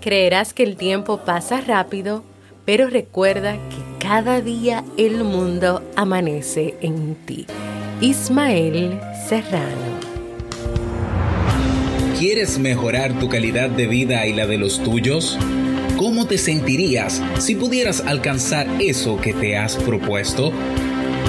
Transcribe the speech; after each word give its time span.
Creerás 0.00 0.54
que 0.54 0.62
el 0.62 0.76
tiempo 0.76 1.18
pasa 1.26 1.60
rápido, 1.60 2.24
pero 2.64 2.88
recuerda 2.88 3.52
que 3.52 3.98
cada 3.98 4.40
día 4.40 4.82
el 4.96 5.24
mundo 5.24 5.82
amanece 5.94 6.74
en 6.80 7.16
ti. 7.26 7.46
Ismael 8.00 8.98
Serrano. 9.28 10.00
¿Quieres 12.18 12.58
mejorar 12.58 13.18
tu 13.18 13.28
calidad 13.28 13.68
de 13.68 13.86
vida 13.86 14.26
y 14.26 14.32
la 14.32 14.46
de 14.46 14.56
los 14.56 14.82
tuyos? 14.82 15.38
¿Cómo 15.98 16.26
te 16.26 16.38
sentirías 16.38 17.22
si 17.38 17.54
pudieras 17.54 18.00
alcanzar 18.00 18.66
eso 18.80 19.20
que 19.20 19.34
te 19.34 19.58
has 19.58 19.76
propuesto? 19.76 20.50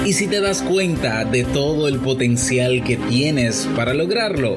¿Y 0.06 0.14
si 0.14 0.28
te 0.28 0.40
das 0.40 0.62
cuenta 0.62 1.26
de 1.26 1.44
todo 1.44 1.88
el 1.88 1.98
potencial 1.98 2.82
que 2.84 2.96
tienes 2.96 3.68
para 3.76 3.92
lograrlo? 3.92 4.56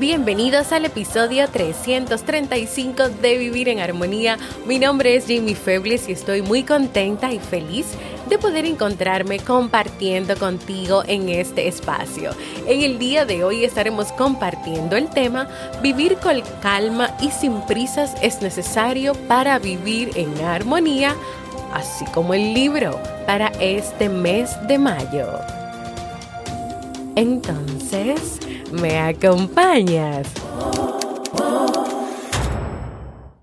Bienvenidos 0.00 0.72
al 0.72 0.86
episodio 0.86 1.46
335 1.46 3.10
de 3.20 3.36
Vivir 3.36 3.68
en 3.68 3.80
Armonía. 3.80 4.38
Mi 4.66 4.78
nombre 4.78 5.14
es 5.14 5.24
Jamie 5.24 5.54
Febles 5.54 6.08
y 6.08 6.12
estoy 6.12 6.40
muy 6.40 6.62
contenta 6.62 7.30
y 7.34 7.38
feliz 7.38 7.84
de 8.30 8.38
poder 8.38 8.64
encontrarme 8.64 9.40
compartiendo 9.40 10.38
contigo 10.38 11.02
en 11.06 11.28
este 11.28 11.68
espacio. 11.68 12.30
En 12.66 12.80
el 12.80 12.98
día 12.98 13.26
de 13.26 13.44
hoy 13.44 13.62
estaremos 13.62 14.10
compartiendo 14.12 14.96
el 14.96 15.10
tema 15.10 15.46
Vivir 15.82 16.16
con 16.16 16.40
calma 16.62 17.14
y 17.20 17.30
sin 17.30 17.60
prisas 17.66 18.14
es 18.22 18.40
necesario 18.40 19.12
para 19.28 19.58
vivir 19.58 20.12
en 20.14 20.34
armonía, 20.40 21.14
así 21.74 22.06
como 22.06 22.32
el 22.32 22.54
libro 22.54 22.98
para 23.26 23.48
este 23.60 24.08
mes 24.08 24.56
de 24.66 24.78
mayo. 24.78 25.28
Entonces, 27.16 28.39
¿me 28.72 28.98
acompañas? 28.98 30.26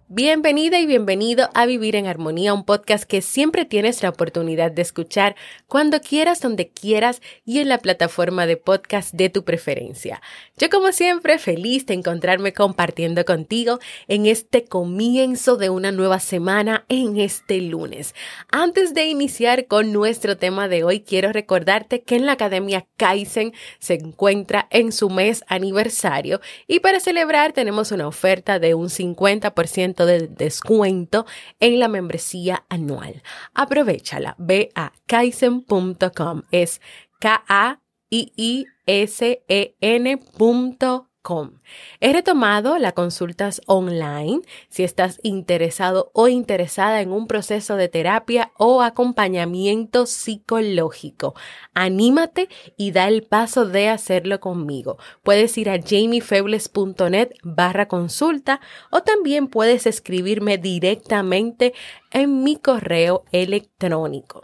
Bienvenida 0.09 0.79
y 0.79 0.87
bienvenido 0.87 1.49
a 1.53 1.67
Vivir 1.67 1.95
en 1.95 2.07
Armonía, 2.07 2.53
un 2.53 2.65
podcast 2.65 3.03
que 3.03 3.21
siempre 3.21 3.65
tienes 3.65 4.01
la 4.01 4.09
oportunidad 4.09 4.71
de 4.71 4.81
escuchar 4.81 5.35
cuando 5.67 6.01
quieras, 6.01 6.41
donde 6.41 6.69
quieras 6.69 7.21
y 7.45 7.59
en 7.59 7.69
la 7.69 7.77
plataforma 7.77 8.47
de 8.47 8.57
podcast 8.57 9.13
de 9.13 9.29
tu 9.29 9.43
preferencia. 9.43 10.21
Yo 10.59 10.71
como 10.71 10.91
siempre 10.91 11.37
feliz 11.37 11.85
de 11.85 11.93
encontrarme 11.93 12.51
compartiendo 12.51 13.23
contigo 13.25 13.77
en 14.07 14.25
este 14.25 14.65
comienzo 14.65 15.55
de 15.55 15.69
una 15.69 15.91
nueva 15.91 16.19
semana 16.19 16.83
en 16.89 17.19
este 17.19 17.61
lunes. 17.61 18.15
Antes 18.51 18.95
de 18.95 19.05
iniciar 19.05 19.67
con 19.67 19.93
nuestro 19.93 20.35
tema 20.35 20.67
de 20.67 20.83
hoy, 20.83 21.01
quiero 21.01 21.31
recordarte 21.31 22.01
que 22.01 22.15
en 22.15 22.25
la 22.25 22.31
Academia 22.31 22.87
Kaizen 22.97 23.53
se 23.77 23.93
encuentra 23.93 24.67
en 24.71 24.91
su 24.91 25.11
mes 25.11 25.43
aniversario 25.47 26.41
y 26.67 26.79
para 26.79 26.99
celebrar 26.99 27.53
tenemos 27.53 27.91
una 27.91 28.07
oferta 28.07 28.57
de 28.57 28.73
un 28.73 28.87
50% 28.87 30.05
de 30.05 30.27
descuento 30.27 31.27
en 31.59 31.79
la 31.79 31.87
membresía 31.87 32.65
anual. 32.67 33.21
Aprovechala. 33.53 34.33
Ve 34.39 34.71
a 34.73 34.91
kaizen.com. 35.05 36.41
Es 36.51 36.81
K-A-I-I-S-E-N.com 38.87 41.07
He 41.99 42.13
retomado 42.13 42.77
las 42.77 42.93
consultas 42.93 43.61
online 43.65 44.39
si 44.69 44.83
estás 44.83 45.19
interesado 45.23 46.09
o 46.13 46.29
interesada 46.29 47.01
en 47.01 47.11
un 47.11 47.27
proceso 47.27 47.75
de 47.75 47.89
terapia 47.89 48.53
o 48.57 48.81
acompañamiento 48.81 50.05
psicológico. 50.05 51.35
Anímate 51.73 52.47
y 52.77 52.91
da 52.91 53.09
el 53.09 53.23
paso 53.23 53.65
de 53.65 53.89
hacerlo 53.89 54.39
conmigo. 54.39 54.97
Puedes 55.21 55.57
ir 55.57 55.69
a 55.69 55.81
jamiefebles.net 55.81 57.31
barra 57.43 57.89
consulta 57.89 58.61
o 58.89 59.03
también 59.03 59.47
puedes 59.47 59.85
escribirme 59.85 60.57
directamente 60.57 61.73
en 62.11 62.43
mi 62.43 62.55
correo 62.55 63.25
electrónico. 63.33 64.43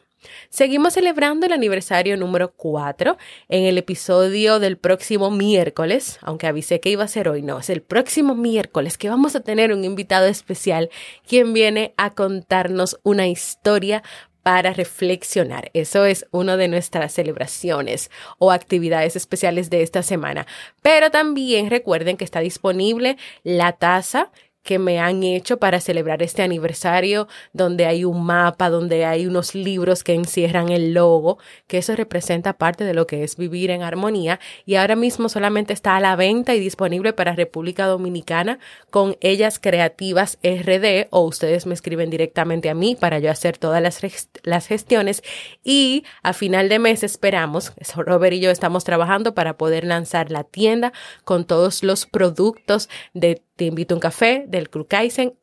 Seguimos 0.50 0.94
celebrando 0.94 1.46
el 1.46 1.54
aniversario 1.54 2.18
número 2.18 2.54
4 2.54 3.18
en 3.50 3.64
el 3.66 3.78
episodio 3.78 4.60
del 4.60 4.78
próximo 4.78 5.32
miércoles, 5.32 6.20
aunque 6.22 6.48
avisé 6.48 6.80
que 6.80 6.90
iba 6.90 7.04
a 7.04 7.08
ser 7.08 7.30
hoy, 7.30 7.42
no, 7.42 7.60
es 7.60 7.70
el 7.70 7.82
próximo 7.82 8.36
miércoles 8.36 8.98
que 8.98 9.10
vamos 9.10 9.36
a 9.36 9.42
tener 9.42 9.74
un 9.74 9.84
invitado 9.84 10.28
especial 10.28 10.90
quien 11.28 11.54
viene 11.54 11.94
a 11.98 12.12
contarnos 12.12 13.00
una 13.04 13.28
historia 13.28 14.04
para 14.44 14.74
reflexionar. 14.74 15.72
Eso 15.74 16.06
es 16.06 16.28
una 16.32 16.58
de 16.58 16.68
nuestras 16.68 17.14
celebraciones 17.14 18.12
o 18.38 18.52
actividades 18.52 19.16
especiales 19.16 19.70
de 19.70 19.82
esta 19.82 20.04
semana. 20.04 20.46
Pero 20.82 21.10
también 21.10 21.70
recuerden 21.70 22.18
que 22.18 22.26
está 22.26 22.42
disponible 22.42 23.18
la 23.44 23.72
taza 23.72 24.32
que 24.64 24.80
me 24.80 25.00
han 25.00 25.24
hecho 25.24 25.58
para 25.58 25.82
celebrar 25.82 26.24
este 26.24 26.42
aniversario, 26.42 27.28
donde 27.52 27.86
hay 27.86 28.06
un 28.06 28.26
mapa, 28.26 28.70
donde 28.70 29.06
hay 29.06 29.28
unos 29.28 29.56
libros 29.56 30.04
que 30.04 30.14
encierran 30.14 30.70
el 30.70 30.94
logo, 30.94 31.38
que 31.68 31.78
eso 31.78 31.96
representa 31.96 32.54
parte 32.54 32.86
de 32.86 32.94
lo 32.94 33.06
que 33.06 33.24
es 33.24 33.36
vivir 33.36 33.72
en 33.72 33.84
armonía. 33.84 34.40
Y 34.66 34.76
ahora 34.76 34.96
mismo 34.96 35.30
solamente 35.30 35.74
está 35.74 35.98
a 35.98 36.00
la 36.00 36.16
venta 36.16 36.56
y 36.56 36.60
disponible 36.60 37.14
para 37.14 37.36
República 37.36 37.86
Dominicana 37.86 38.60
con 38.90 39.18
ellas 39.20 39.60
creativas 39.60 40.40
RD 40.44 41.08
o 41.10 41.22
ustedes 41.22 41.66
me 41.66 41.74
escriben 41.74 42.10
directamente 42.10 42.70
a 42.70 42.74
mí 42.74 42.96
para 42.96 43.20
yo 43.20 43.30
hacer 43.30 43.58
todas 43.58 43.82
las, 43.82 44.00
las 44.44 44.68
gestiones. 44.68 45.24
Y 45.64 46.06
a 46.22 46.34
final 46.34 46.70
de 46.70 46.80
mes 46.80 47.04
esperamos, 47.04 47.74
Robert 47.96 48.34
y 48.34 48.40
yo 48.40 48.50
estamos 48.50 48.84
trabajando 48.86 49.34
para 49.34 49.58
poder 49.58 49.84
lanzar 49.84 50.32
la 50.32 50.44
tienda 50.44 50.94
con 51.26 51.46
todos 51.46 51.84
los 51.84 52.06
productos 52.06 52.90
de 53.14 53.42
te 53.56 53.66
invito 53.66 53.94
a 53.94 53.98
un 53.98 54.02
café 54.02 54.46
del 54.48 54.70
Club 54.70 54.88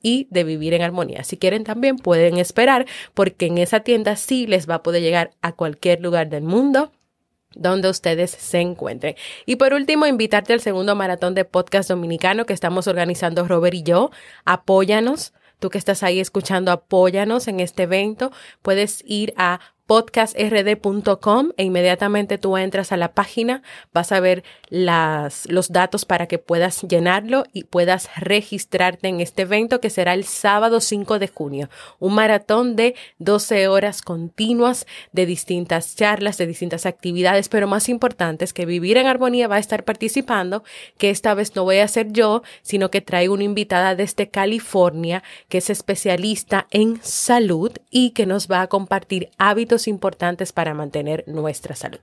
y 0.02 0.26
de 0.30 0.44
Vivir 0.44 0.74
en 0.74 0.82
Armonía. 0.82 1.24
Si 1.24 1.36
quieren 1.36 1.64
también 1.64 1.96
pueden 1.96 2.38
esperar 2.38 2.86
porque 3.14 3.46
en 3.46 3.58
esa 3.58 3.80
tienda 3.80 4.16
sí 4.16 4.46
les 4.46 4.68
va 4.68 4.76
a 4.76 4.82
poder 4.82 5.02
llegar 5.02 5.32
a 5.42 5.52
cualquier 5.52 6.00
lugar 6.00 6.28
del 6.28 6.42
mundo 6.42 6.92
donde 7.54 7.88
ustedes 7.88 8.30
se 8.30 8.60
encuentren. 8.60 9.16
Y 9.46 9.56
por 9.56 9.74
último, 9.74 10.06
invitarte 10.06 10.52
al 10.52 10.60
segundo 10.60 10.94
maratón 10.94 11.34
de 11.34 11.44
podcast 11.44 11.88
dominicano 11.88 12.46
que 12.46 12.52
estamos 12.52 12.86
organizando 12.86 13.46
Robert 13.46 13.74
y 13.74 13.82
yo. 13.82 14.10
Apóyanos. 14.44 15.32
Tú 15.58 15.68
que 15.68 15.78
estás 15.78 16.02
ahí 16.02 16.20
escuchando, 16.20 16.72
apóyanos 16.72 17.46
en 17.48 17.60
este 17.60 17.82
evento. 17.82 18.30
Puedes 18.62 19.04
ir 19.06 19.34
a 19.36 19.60
podcastrd.com 19.90 21.48
e 21.56 21.64
inmediatamente 21.64 22.38
tú 22.38 22.56
entras 22.56 22.92
a 22.92 22.96
la 22.96 23.12
página, 23.12 23.64
vas 23.92 24.12
a 24.12 24.20
ver 24.20 24.44
las, 24.68 25.50
los 25.50 25.72
datos 25.72 26.04
para 26.04 26.28
que 26.28 26.38
puedas 26.38 26.82
llenarlo 26.82 27.42
y 27.52 27.64
puedas 27.64 28.08
registrarte 28.16 29.08
en 29.08 29.20
este 29.20 29.42
evento 29.42 29.80
que 29.80 29.90
será 29.90 30.14
el 30.14 30.22
sábado 30.22 30.78
5 30.78 31.18
de 31.18 31.26
junio. 31.26 31.70
Un 31.98 32.14
maratón 32.14 32.76
de 32.76 32.94
12 33.18 33.66
horas 33.66 34.00
continuas 34.00 34.86
de 35.10 35.26
distintas 35.26 35.96
charlas, 35.96 36.38
de 36.38 36.46
distintas 36.46 36.86
actividades, 36.86 37.48
pero 37.48 37.66
más 37.66 37.88
importante 37.88 38.44
es 38.44 38.52
que 38.52 38.66
Vivir 38.66 38.96
en 38.96 39.08
Armonía 39.08 39.48
va 39.48 39.56
a 39.56 39.58
estar 39.58 39.82
participando, 39.82 40.62
que 40.98 41.10
esta 41.10 41.34
vez 41.34 41.56
no 41.56 41.64
voy 41.64 41.78
a 41.78 41.88
ser 41.88 42.12
yo, 42.12 42.44
sino 42.62 42.92
que 42.92 43.00
traigo 43.00 43.34
una 43.34 43.42
invitada 43.42 43.96
desde 43.96 44.30
California 44.30 45.24
que 45.48 45.58
es 45.58 45.68
especialista 45.68 46.68
en 46.70 47.00
salud 47.02 47.72
y 47.90 48.10
que 48.10 48.24
nos 48.24 48.48
va 48.48 48.62
a 48.62 48.68
compartir 48.68 49.30
hábitos 49.36 49.79
importantes 49.86 50.52
para 50.52 50.74
mantener 50.74 51.24
nuestra 51.26 51.74
salud. 51.74 52.00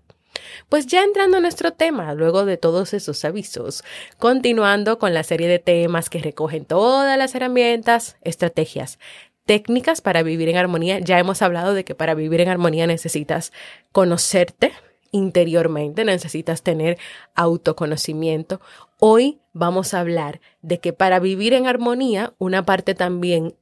Pues 0.69 0.85
ya 0.88 1.03
entrando 1.03 1.38
a 1.38 1.41
nuestro 1.41 1.74
tema, 1.74 2.13
luego 2.13 2.45
de 2.45 2.57
todos 2.57 2.94
esos 2.94 3.24
avisos, 3.25 3.83
continuando 4.18 5.00
con 5.00 5.13
la 5.13 5.24
serie 5.24 5.47
de 5.47 5.59
temas 5.59 6.09
que 6.09 6.19
recogen 6.19 6.65
todas 6.65 7.18
las 7.18 7.33
herramientas, 7.35 8.18
estrategias, 8.21 9.00
técnicas 9.45 10.01
para 10.01 10.24
vivir 10.24 10.50
en 10.50 10.57
armonía. 10.57 11.00
Ya 11.00 11.19
hemos 11.19 11.41
hablado 11.41 11.74
de 11.74 11.85
que 11.85 11.95
para 11.95 12.13
vivir 12.13 12.41
en 12.41 12.50
armonía 12.50 12.88
necesitas 12.88 13.51
conocerte 13.91 14.73
interiormente, 15.12 16.03
necesitas 16.03 16.63
tener 16.63 16.97
autoconocimiento. 17.33 18.59
Hoy 19.00 19.39
vamos 19.53 19.94
a 19.94 20.01
hablar 20.01 20.41
de 20.62 20.80
que 20.80 20.94
para 20.94 21.19
vivir 21.19 21.53
en 21.53 21.65
armonía, 21.65 22.33
una 22.38 22.65
parte 22.65 22.94
también 22.94 23.56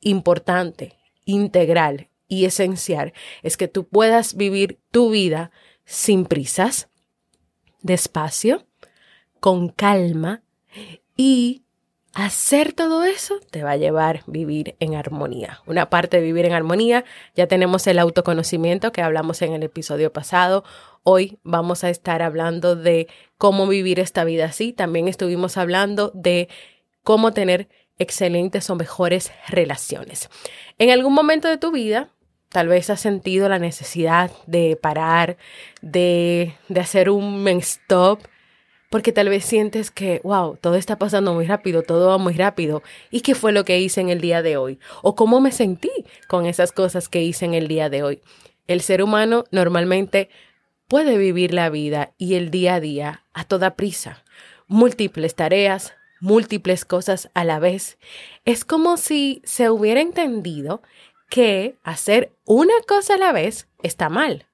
importante, 0.00 0.96
integral 1.24 2.08
y 2.32 2.46
esencial 2.46 3.12
es 3.42 3.58
que 3.58 3.68
tú 3.68 3.84
puedas 3.84 4.36
vivir 4.36 4.78
tu 4.90 5.10
vida 5.10 5.50
sin 5.84 6.24
prisas, 6.24 6.88
despacio, 7.82 8.64
con 9.38 9.68
calma 9.68 10.42
y 11.14 11.62
hacer 12.14 12.72
todo 12.72 13.04
eso 13.04 13.38
te 13.50 13.62
va 13.62 13.72
a 13.72 13.76
llevar 13.76 14.16
a 14.16 14.22
vivir 14.26 14.76
en 14.80 14.94
armonía. 14.94 15.60
Una 15.66 15.90
parte 15.90 16.16
de 16.16 16.22
vivir 16.22 16.46
en 16.46 16.54
armonía, 16.54 17.04
ya 17.34 17.46
tenemos 17.48 17.86
el 17.86 17.98
autoconocimiento 17.98 18.92
que 18.92 19.02
hablamos 19.02 19.42
en 19.42 19.52
el 19.52 19.62
episodio 19.62 20.10
pasado. 20.10 20.64
Hoy 21.02 21.38
vamos 21.42 21.84
a 21.84 21.90
estar 21.90 22.22
hablando 22.22 22.76
de 22.76 23.08
cómo 23.36 23.66
vivir 23.66 24.00
esta 24.00 24.24
vida 24.24 24.46
así. 24.46 24.72
También 24.72 25.06
estuvimos 25.06 25.58
hablando 25.58 26.12
de 26.14 26.48
cómo 27.02 27.32
tener 27.32 27.68
excelentes 27.98 28.70
o 28.70 28.74
mejores 28.74 29.32
relaciones. 29.48 30.30
En 30.78 30.90
algún 30.90 31.12
momento 31.12 31.48
de 31.48 31.58
tu 31.58 31.72
vida, 31.72 32.08
tal 32.52 32.68
vez 32.68 32.90
has 32.90 33.00
sentido 33.00 33.48
la 33.48 33.58
necesidad 33.58 34.30
de 34.46 34.76
parar, 34.76 35.36
de, 35.80 36.54
de 36.68 36.80
hacer 36.80 37.10
un 37.10 37.48
stop, 37.48 38.20
porque 38.90 39.10
tal 39.10 39.30
vez 39.30 39.46
sientes 39.46 39.90
que, 39.90 40.20
wow, 40.22 40.58
todo 40.60 40.74
está 40.74 40.98
pasando 40.98 41.32
muy 41.32 41.46
rápido, 41.46 41.82
todo 41.82 42.08
va 42.08 42.18
muy 42.18 42.34
rápido. 42.34 42.82
¿Y 43.10 43.22
qué 43.22 43.34
fue 43.34 43.52
lo 43.52 43.64
que 43.64 43.80
hice 43.80 44.02
en 44.02 44.10
el 44.10 44.20
día 44.20 44.42
de 44.42 44.58
hoy? 44.58 44.78
¿O 45.00 45.14
cómo 45.14 45.40
me 45.40 45.50
sentí 45.50 45.90
con 46.28 46.44
esas 46.44 46.72
cosas 46.72 47.08
que 47.08 47.22
hice 47.22 47.46
en 47.46 47.54
el 47.54 47.68
día 47.68 47.88
de 47.88 48.02
hoy? 48.02 48.20
El 48.66 48.82
ser 48.82 49.02
humano 49.02 49.44
normalmente 49.50 50.28
puede 50.88 51.16
vivir 51.16 51.54
la 51.54 51.70
vida 51.70 52.12
y 52.18 52.34
el 52.34 52.50
día 52.50 52.74
a 52.74 52.80
día 52.80 53.24
a 53.32 53.44
toda 53.44 53.76
prisa, 53.76 54.24
múltiples 54.68 55.34
tareas, 55.34 55.94
múltiples 56.20 56.84
cosas 56.84 57.30
a 57.32 57.44
la 57.44 57.58
vez. 57.58 57.98
Es 58.44 58.66
como 58.66 58.98
si 58.98 59.40
se 59.44 59.70
hubiera 59.70 60.02
entendido 60.02 60.82
que 61.32 61.78
hacer 61.82 62.34
una 62.44 62.74
cosa 62.86 63.14
a 63.14 63.16
la 63.16 63.32
vez 63.32 63.66
está 63.82 64.10
mal. 64.10 64.44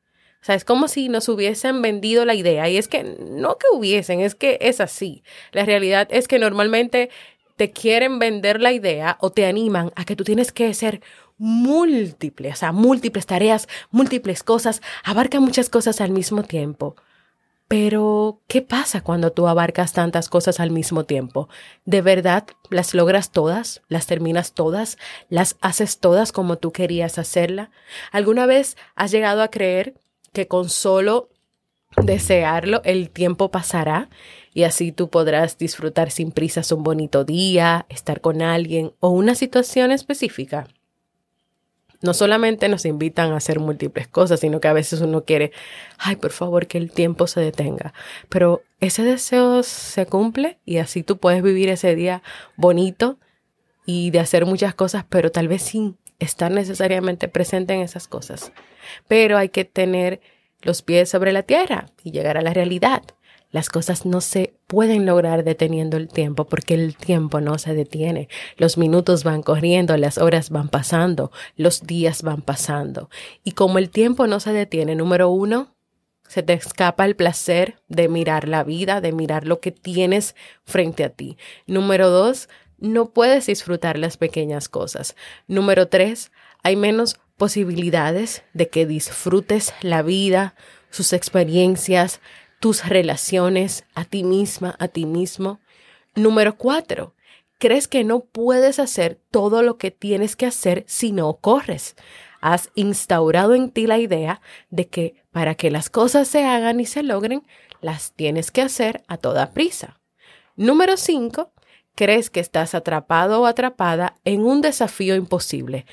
O 0.41 0.45
sea, 0.45 0.55
es 0.55 0.65
como 0.65 0.87
si 0.87 1.09
nos 1.09 1.29
hubiesen 1.29 1.83
vendido 1.83 2.25
la 2.25 2.37
idea 2.37 2.69
y 2.69 2.77
es 2.77 2.87
que 2.87 3.03
no 3.03 3.59
que 3.59 3.67
hubiesen, 3.73 4.21
es 4.21 4.37
que 4.37 4.59
es 4.61 4.81
así. 4.81 5.25
La 5.51 5.65
realidad 5.65 6.07
es 6.13 6.29
que 6.29 6.39
normalmente 6.39 7.11
te 7.57 7.73
quieren 7.73 8.21
vender 8.21 8.61
la 8.61 8.71
idea 8.71 9.19
o 9.21 9.33
te 9.33 9.45
animan 9.45 9.91
a 9.97 10.05
que 10.05 10.15
tú 10.15 10.23
tienes 10.23 10.53
que 10.53 10.69
hacer 10.69 11.03
múltiples, 11.37 12.55
o 12.55 12.57
sea, 12.57 12.71
múltiples 12.71 13.27
tareas, 13.27 13.67
múltiples 13.91 14.45
cosas, 14.45 14.81
abarca 15.03 15.41
muchas 15.41 15.71
cosas 15.71 16.01
al 16.01 16.13
mismo 16.13 16.45
tiempo. 16.45 16.95
Pero, 17.69 18.41
¿qué 18.49 18.63
pasa 18.63 19.03
cuando 19.03 19.31
tú 19.31 19.47
abarcas 19.47 19.93
tantas 19.93 20.31
cosas 20.31 20.59
al 20.59 20.71
mismo 20.71 21.05
tiempo? 21.05 21.51
¿De 21.85 22.01
verdad 22.01 22.47
las 22.71 22.95
logras 22.95 23.31
todas? 23.31 23.83
¿Las 23.89 24.07
terminas 24.07 24.55
todas? 24.55 24.97
¿Las 25.29 25.57
haces 25.61 25.99
todas 25.99 26.33
como 26.33 26.57
tú 26.57 26.73
querías 26.73 27.19
hacerla? 27.19 27.71
¿Alguna 28.11 28.47
vez 28.47 28.79
has 28.95 29.11
llegado 29.11 29.43
a 29.43 29.49
creer 29.49 29.95
que 30.33 30.49
con 30.49 30.71
solo 30.71 31.29
desearlo 32.03 32.81
el 32.85 33.11
tiempo 33.11 33.51
pasará 33.51 34.09
y 34.55 34.63
así 34.63 34.91
tú 34.91 35.11
podrás 35.11 35.59
disfrutar 35.59 36.11
sin 36.11 36.33
prisas 36.33 36.73
un 36.73 36.83
bonito 36.83 37.25
día, 37.25 37.85
estar 37.91 38.23
con 38.23 38.41
alguien 38.41 38.93
o 39.01 39.11
una 39.11 39.35
situación 39.35 39.93
específica? 39.93 40.69
No 42.01 42.15
solamente 42.15 42.69
nos 42.69 42.85
invitan 42.85 43.33
a 43.33 43.37
hacer 43.37 43.59
múltiples 43.59 44.07
cosas, 44.09 44.41
sino 44.41 44.61
que 44.61 44.69
a 44.69 44.73
veces 44.73 45.01
uno 45.01 45.25
quiere, 45.25 45.53
ay, 45.99 46.17
por 46.17 46.31
favor, 46.31 46.67
que 46.67 46.79
el 46.79 46.91
tiempo 46.91 47.27
se 47.27 47.41
detenga. 47.41 47.93
Pero 48.29 48.63
ese 48.81 49.03
deseo 49.03 49.63
se 49.63 50.07
cumple 50.07 50.59
y 50.65 50.79
así 50.79 51.03
tú 51.03 51.19
puedes 51.19 51.43
vivir 51.43 51.69
ese 51.69 51.95
día 51.95 52.23
bonito 52.57 53.19
y 53.85 54.11
de 54.11 54.21
hacer 54.21 54.47
muchas 54.47 54.75
cosas, 54.75 55.05
pero 55.09 55.33
tal 55.33 55.49
vez 55.49 55.63
sin 55.63 55.97
estar 56.19 56.51
necesariamente 56.51 57.29
presente 57.29 57.75
en 57.75 57.81
esas 57.81 58.07
cosas. 58.07 58.53
Pero 59.09 59.39
hay 59.39 59.49
que 59.49 59.65
tener 59.65 60.21
los 60.63 60.83
pies 60.83 61.09
sobre 61.09 61.33
la 61.33 61.43
tierra 61.43 61.87
y 62.03 62.11
llegar 62.11 62.37
a 62.37 62.43
la 62.43 62.53
realidad. 62.53 63.03
Las 63.51 63.71
cosas 63.71 64.05
no 64.05 64.21
se 64.21 64.55
pueden 64.67 65.07
lograr 65.07 65.43
deteniendo 65.43 65.97
el 65.97 66.09
tiempo 66.09 66.47
porque 66.47 66.75
el 66.75 66.97
tiempo 66.97 67.41
no 67.41 67.59
se 67.59 67.75
detiene. 67.75 68.29
Los 68.57 68.77
minutos 68.77 69.25
van 69.25 69.43
corriendo, 69.43 69.97
las 69.97 70.19
horas 70.19 70.51
van 70.51 70.69
pasando, 70.69 71.33
los 71.57 71.87
días 71.87 72.23
van 72.23 72.43
pasando. 72.43 73.09
Y 73.45 73.53
como 73.53 73.79
el 73.79 73.89
tiempo 73.89 74.27
no 74.27 74.39
se 74.41 74.53
detiene, 74.53 74.95
número 74.95 75.31
uno, 75.31 75.75
se 76.29 76.43
te 76.43 76.53
escapa 76.53 77.07
el 77.07 77.17
placer 77.17 77.81
de 77.89 78.09
mirar 78.09 78.47
la 78.49 78.63
vida, 78.63 79.01
de 79.01 79.13
mirar 79.13 79.47
lo 79.47 79.61
que 79.61 79.73
tienes 79.73 80.37
frente 80.65 81.05
a 81.05 81.09
ti. 81.09 81.39
Número 81.67 82.11
dos, 82.11 82.51
no 82.77 83.11
puedes 83.11 83.47
disfrutar 83.47 83.99
las 83.99 84.19
pequeñas 84.19 84.69
cosas. 84.69 85.17
Número 85.47 85.89
tres, 85.89 86.31
hay 86.63 86.77
menos 86.77 87.19
posibilidades 87.39 88.43
de 88.53 88.69
que 88.69 88.85
disfrutes 88.85 89.73
la 89.81 90.03
vida, 90.03 90.55
sus 90.91 91.15
experiencias, 91.15 92.21
tus 92.61 92.87
relaciones 92.87 93.85
a 93.95 94.05
ti 94.05 94.25
misma, 94.25 94.77
a 94.79 94.89
ti 94.89 95.07
mismo. 95.07 95.61
Número 96.15 96.57
cuatro, 96.57 97.15
crees 97.59 97.89
que 97.89 98.05
no 98.05 98.21
puedes 98.21 98.79
hacer 98.79 99.21
todo 99.31 99.63
lo 99.63 99.79
que 99.79 99.91
tienes 99.91 100.37
que 100.37 100.47
hacer 100.47 100.85
si 100.87 101.13
no 101.13 101.37
corres. 101.37 101.97
Has 102.41 102.71
instaurado 102.75 103.55
en 103.55 103.71
ti 103.71 103.87
la 103.87 103.99
idea 103.99 104.41
de 104.71 104.89
que 104.89 105.25
para 105.31 105.55
que 105.55 105.71
las 105.71 105.91
cosas 105.91 106.29
se 106.29 106.45
hagan 106.45 106.81
y 106.81 106.87
se 106.87 107.03
logren, 107.03 107.47
las 107.81 108.13
tienes 108.13 108.51
que 108.51 108.63
hacer 108.63 109.03
a 109.09 109.17
toda 109.17 109.53
prisa. 109.53 110.01
Número 110.57 110.97
cinco, 110.97 111.53
crees 111.95 112.31
que 112.31 112.41
estás 112.41 112.75
atrapado 112.75 113.43
o 113.43 113.47
atrapada 113.47 114.17
en 114.25 114.45
un 114.45 114.61
desafío 114.61 115.15
imposible. 115.15 115.87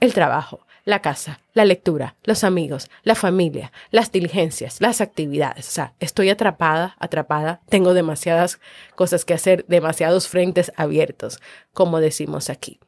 El 0.00 0.14
trabajo, 0.14 0.66
la 0.84 1.02
casa, 1.02 1.40
la 1.54 1.64
lectura, 1.64 2.16
los 2.24 2.44
amigos, 2.44 2.90
la 3.02 3.14
familia, 3.14 3.72
las 3.90 4.12
diligencias, 4.12 4.80
las 4.80 5.00
actividades. 5.00 5.68
O 5.68 5.70
sea, 5.72 5.94
estoy 6.00 6.30
atrapada, 6.30 6.96
atrapada, 6.98 7.60
tengo 7.68 7.94
demasiadas 7.94 8.60
cosas 8.94 9.24
que 9.24 9.34
hacer, 9.34 9.64
demasiados 9.66 10.28
frentes 10.28 10.72
abiertos, 10.76 11.40
como 11.72 12.00
decimos 12.00 12.50
aquí. 12.50 12.80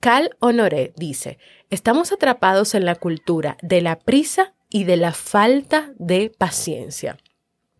Cal 0.00 0.30
Honoré 0.40 0.92
dice, 0.96 1.38
estamos 1.68 2.10
atrapados 2.10 2.74
en 2.74 2.86
la 2.86 2.94
cultura 2.94 3.58
de 3.60 3.82
la 3.82 3.98
prisa 3.98 4.54
y 4.70 4.84
de 4.84 4.96
la 4.96 5.12
falta 5.12 5.92
de 5.98 6.32
paciencia. 6.36 7.18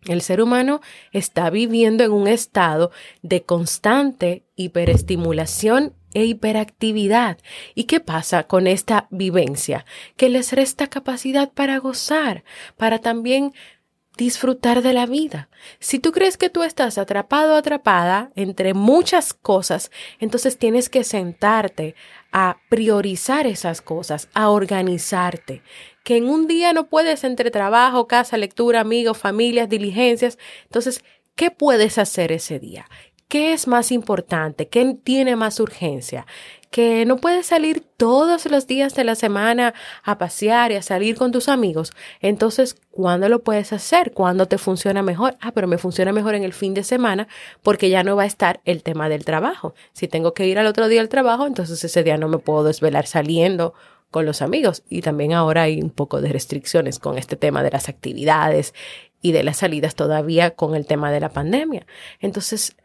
El 0.07 0.21
ser 0.21 0.41
humano 0.41 0.81
está 1.11 1.49
viviendo 1.49 2.03
en 2.03 2.11
un 2.11 2.27
estado 2.27 2.91
de 3.21 3.43
constante 3.43 4.43
hiperestimulación 4.55 5.93
e 6.13 6.25
hiperactividad. 6.25 7.37
¿Y 7.75 7.83
qué 7.83 7.99
pasa 7.99 8.43
con 8.43 8.67
esta 8.67 9.07
vivencia? 9.11 9.85
Que 10.17 10.29
les 10.29 10.53
resta 10.53 10.87
capacidad 10.87 11.51
para 11.51 11.77
gozar, 11.77 12.43
para 12.77 12.99
también 12.99 13.53
disfrutar 14.17 14.81
de 14.81 14.93
la 14.93 15.05
vida. 15.05 15.49
Si 15.79 15.99
tú 15.99 16.11
crees 16.11 16.37
que 16.37 16.49
tú 16.49 16.63
estás 16.63 16.97
atrapado 16.97 17.53
o 17.53 17.57
atrapada 17.57 18.31
entre 18.35 18.73
muchas 18.73 19.33
cosas, 19.33 19.89
entonces 20.19 20.57
tienes 20.57 20.89
que 20.89 21.03
sentarte 21.03 21.95
a 22.31 22.57
priorizar 22.69 23.47
esas 23.47 23.81
cosas, 23.81 24.29
a 24.33 24.49
organizarte. 24.49 25.63
Que 26.03 26.17
en 26.17 26.29
un 26.29 26.47
día 26.47 26.73
no 26.73 26.87
puedes 26.87 27.23
entre 27.23 27.51
trabajo, 27.51 28.07
casa, 28.07 28.37
lectura, 28.37 28.81
amigos, 28.81 29.17
familias, 29.17 29.69
diligencias. 29.69 30.37
Entonces, 30.63 31.03
¿qué 31.35 31.51
puedes 31.51 31.97
hacer 31.97 32.31
ese 32.31 32.59
día? 32.59 32.87
¿Qué 33.31 33.53
es 33.53 33.65
más 33.65 33.93
importante? 33.93 34.67
¿Qué 34.67 34.93
tiene 35.05 35.37
más 35.37 35.61
urgencia? 35.61 36.27
Que 36.69 37.05
no 37.05 37.15
puedes 37.15 37.45
salir 37.45 37.81
todos 37.95 38.45
los 38.47 38.67
días 38.67 38.93
de 38.93 39.05
la 39.05 39.15
semana 39.15 39.73
a 40.03 40.17
pasear 40.17 40.73
y 40.73 40.75
a 40.75 40.81
salir 40.81 41.15
con 41.15 41.31
tus 41.31 41.47
amigos. 41.47 41.93
Entonces, 42.19 42.75
¿cuándo 42.89 43.29
lo 43.29 43.41
puedes 43.41 43.71
hacer? 43.71 44.11
¿Cuándo 44.11 44.47
te 44.47 44.57
funciona 44.57 45.01
mejor? 45.01 45.37
Ah, 45.39 45.53
pero 45.53 45.65
me 45.69 45.77
funciona 45.77 46.11
mejor 46.11 46.35
en 46.35 46.43
el 46.43 46.51
fin 46.51 46.73
de 46.73 46.83
semana 46.83 47.29
porque 47.63 47.89
ya 47.89 48.03
no 48.03 48.17
va 48.17 48.23
a 48.23 48.25
estar 48.25 48.59
el 48.65 48.83
tema 48.83 49.07
del 49.07 49.23
trabajo. 49.23 49.75
Si 49.93 50.09
tengo 50.09 50.33
que 50.33 50.47
ir 50.47 50.59
al 50.59 50.67
otro 50.67 50.89
día 50.89 50.99
al 50.99 51.07
trabajo, 51.07 51.47
entonces 51.47 51.81
ese 51.81 52.03
día 52.03 52.17
no 52.17 52.27
me 52.27 52.37
puedo 52.37 52.65
desvelar 52.65 53.07
saliendo 53.07 53.73
con 54.11 54.25
los 54.25 54.41
amigos. 54.41 54.83
Y 54.89 55.01
también 55.01 55.33
ahora 55.33 55.63
hay 55.63 55.81
un 55.81 55.89
poco 55.89 56.21
de 56.21 56.29
restricciones 56.31 56.99
con 56.99 57.17
este 57.17 57.35
tema 57.35 57.63
de 57.63 57.71
las 57.71 57.89
actividades 57.89 58.73
y 59.21 59.31
de 59.31 59.43
las 59.43 59.57
salidas 59.57 59.95
todavía 59.95 60.51
con 60.51 60.75
el 60.75 60.85
tema 60.85 61.11
de 61.11 61.19
la 61.19 61.29
pandemia. 61.29 61.85
Entonces, 62.19 62.75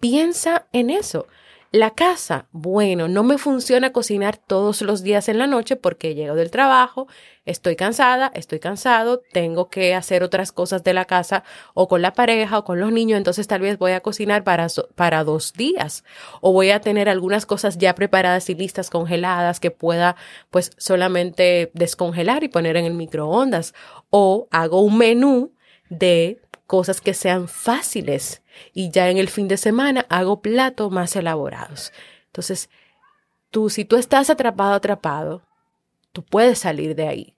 Piensa 0.00 0.66
en 0.72 0.90
eso. 0.90 1.26
La 1.72 1.90
casa, 1.90 2.46
bueno, 2.52 3.08
no 3.08 3.24
me 3.24 3.38
funciona 3.38 3.92
cocinar 3.92 4.36
todos 4.36 4.82
los 4.82 5.02
días 5.02 5.28
en 5.28 5.38
la 5.38 5.48
noche 5.48 5.74
porque 5.74 6.14
llego 6.14 6.36
del 6.36 6.52
trabajo, 6.52 7.08
estoy 7.44 7.74
cansada, 7.74 8.30
estoy 8.34 8.60
cansado, 8.60 9.20
tengo 9.32 9.68
que 9.68 9.92
hacer 9.94 10.22
otras 10.22 10.52
cosas 10.52 10.84
de 10.84 10.94
la 10.94 11.06
casa 11.06 11.42
o 11.74 11.88
con 11.88 12.02
la 12.02 12.12
pareja 12.12 12.58
o 12.58 12.64
con 12.64 12.78
los 12.78 12.92
niños, 12.92 13.18
entonces 13.18 13.48
tal 13.48 13.62
vez 13.62 13.78
voy 13.78 13.92
a 13.92 14.00
cocinar 14.00 14.44
para, 14.44 14.68
para 14.94 15.24
dos 15.24 15.54
días. 15.54 16.04
O 16.40 16.52
voy 16.52 16.70
a 16.70 16.80
tener 16.80 17.08
algunas 17.08 17.46
cosas 17.46 17.78
ya 17.78 17.96
preparadas 17.96 18.48
y 18.48 18.54
listas 18.54 18.88
congeladas 18.88 19.58
que 19.58 19.72
pueda 19.72 20.14
pues 20.50 20.70
solamente 20.78 21.72
descongelar 21.74 22.44
y 22.44 22.48
poner 22.48 22.76
en 22.76 22.84
el 22.84 22.94
microondas. 22.94 23.74
O 24.08 24.46
hago 24.52 24.82
un 24.82 24.98
menú 24.98 25.52
de 25.88 26.40
cosas 26.66 27.00
que 27.00 27.14
sean 27.14 27.48
fáciles 27.48 28.42
y 28.72 28.90
ya 28.90 29.08
en 29.10 29.18
el 29.18 29.28
fin 29.28 29.48
de 29.48 29.56
semana 29.56 30.06
hago 30.08 30.40
platos 30.40 30.90
más 30.90 31.14
elaborados. 31.16 31.92
Entonces, 32.26 32.68
tú, 33.50 33.70
si 33.70 33.84
tú 33.84 33.96
estás 33.96 34.30
atrapado, 34.30 34.74
atrapado, 34.74 35.42
tú 36.12 36.22
puedes 36.22 36.58
salir 36.58 36.94
de 36.94 37.08
ahí. 37.08 37.36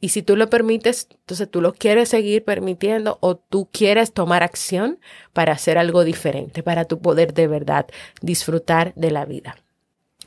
Y 0.00 0.10
si 0.10 0.22
tú 0.22 0.36
lo 0.36 0.48
permites, 0.48 1.08
entonces 1.10 1.50
tú 1.50 1.60
lo 1.60 1.72
quieres 1.72 2.10
seguir 2.10 2.44
permitiendo 2.44 3.18
o 3.20 3.36
tú 3.36 3.68
quieres 3.72 4.12
tomar 4.12 4.44
acción 4.44 5.00
para 5.32 5.52
hacer 5.52 5.76
algo 5.76 6.04
diferente, 6.04 6.62
para 6.62 6.84
tu 6.84 7.00
poder 7.00 7.34
de 7.34 7.48
verdad 7.48 7.86
disfrutar 8.22 8.94
de 8.94 9.10
la 9.10 9.24
vida. 9.24 9.56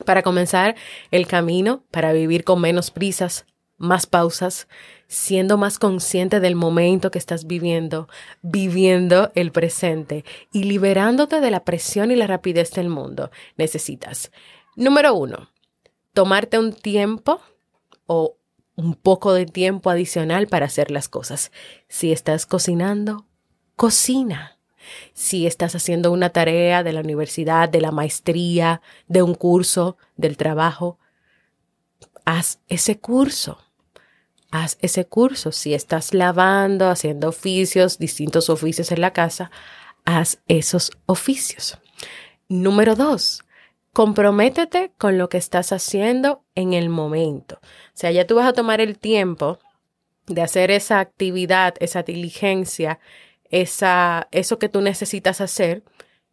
Para 0.04 0.22
comenzar 0.22 0.76
el 1.10 1.26
camino, 1.26 1.84
para 1.90 2.12
vivir 2.12 2.44
con 2.44 2.60
menos 2.60 2.90
prisas, 2.90 3.46
más 3.82 4.06
pausas, 4.06 4.68
siendo 5.08 5.58
más 5.58 5.80
consciente 5.80 6.38
del 6.38 6.54
momento 6.54 7.10
que 7.10 7.18
estás 7.18 7.48
viviendo, 7.48 8.08
viviendo 8.40 9.32
el 9.34 9.50
presente 9.50 10.24
y 10.52 10.62
liberándote 10.64 11.40
de 11.40 11.50
la 11.50 11.64
presión 11.64 12.12
y 12.12 12.16
la 12.16 12.28
rapidez 12.28 12.70
del 12.70 12.88
mundo. 12.88 13.32
Necesitas, 13.56 14.30
número 14.76 15.14
uno, 15.14 15.50
tomarte 16.14 16.60
un 16.60 16.72
tiempo 16.72 17.40
o 18.06 18.36
un 18.76 18.94
poco 18.94 19.32
de 19.32 19.46
tiempo 19.46 19.90
adicional 19.90 20.46
para 20.46 20.66
hacer 20.66 20.92
las 20.92 21.08
cosas. 21.08 21.50
Si 21.88 22.12
estás 22.12 22.46
cocinando, 22.46 23.26
cocina. 23.74 24.58
Si 25.12 25.48
estás 25.48 25.74
haciendo 25.74 26.12
una 26.12 26.30
tarea 26.30 26.84
de 26.84 26.92
la 26.92 27.00
universidad, 27.00 27.68
de 27.68 27.80
la 27.80 27.90
maestría, 27.90 28.80
de 29.08 29.22
un 29.22 29.34
curso, 29.34 29.96
del 30.16 30.36
trabajo, 30.36 31.00
haz 32.24 32.60
ese 32.68 33.00
curso 33.00 33.58
haz 34.52 34.78
ese 34.80 35.06
curso. 35.06 35.50
Si 35.50 35.74
estás 35.74 36.14
lavando, 36.14 36.88
haciendo 36.88 37.30
oficios, 37.30 37.98
distintos 37.98 38.48
oficios 38.48 38.92
en 38.92 39.00
la 39.00 39.12
casa, 39.12 39.50
haz 40.04 40.40
esos 40.46 40.92
oficios. 41.06 41.78
Número 42.48 42.94
dos, 42.94 43.42
comprométete 43.92 44.92
con 44.98 45.18
lo 45.18 45.28
que 45.28 45.38
estás 45.38 45.72
haciendo 45.72 46.44
en 46.54 46.74
el 46.74 46.88
momento. 46.90 47.56
O 47.62 47.94
sea, 47.94 48.12
ya 48.12 48.26
tú 48.26 48.36
vas 48.36 48.46
a 48.46 48.52
tomar 48.52 48.80
el 48.80 48.98
tiempo 48.98 49.58
de 50.26 50.42
hacer 50.42 50.70
esa 50.70 51.00
actividad, 51.00 51.74
esa 51.80 52.02
diligencia, 52.02 53.00
esa, 53.50 54.28
eso 54.30 54.58
que 54.58 54.68
tú 54.68 54.82
necesitas 54.82 55.40
hacer, 55.40 55.82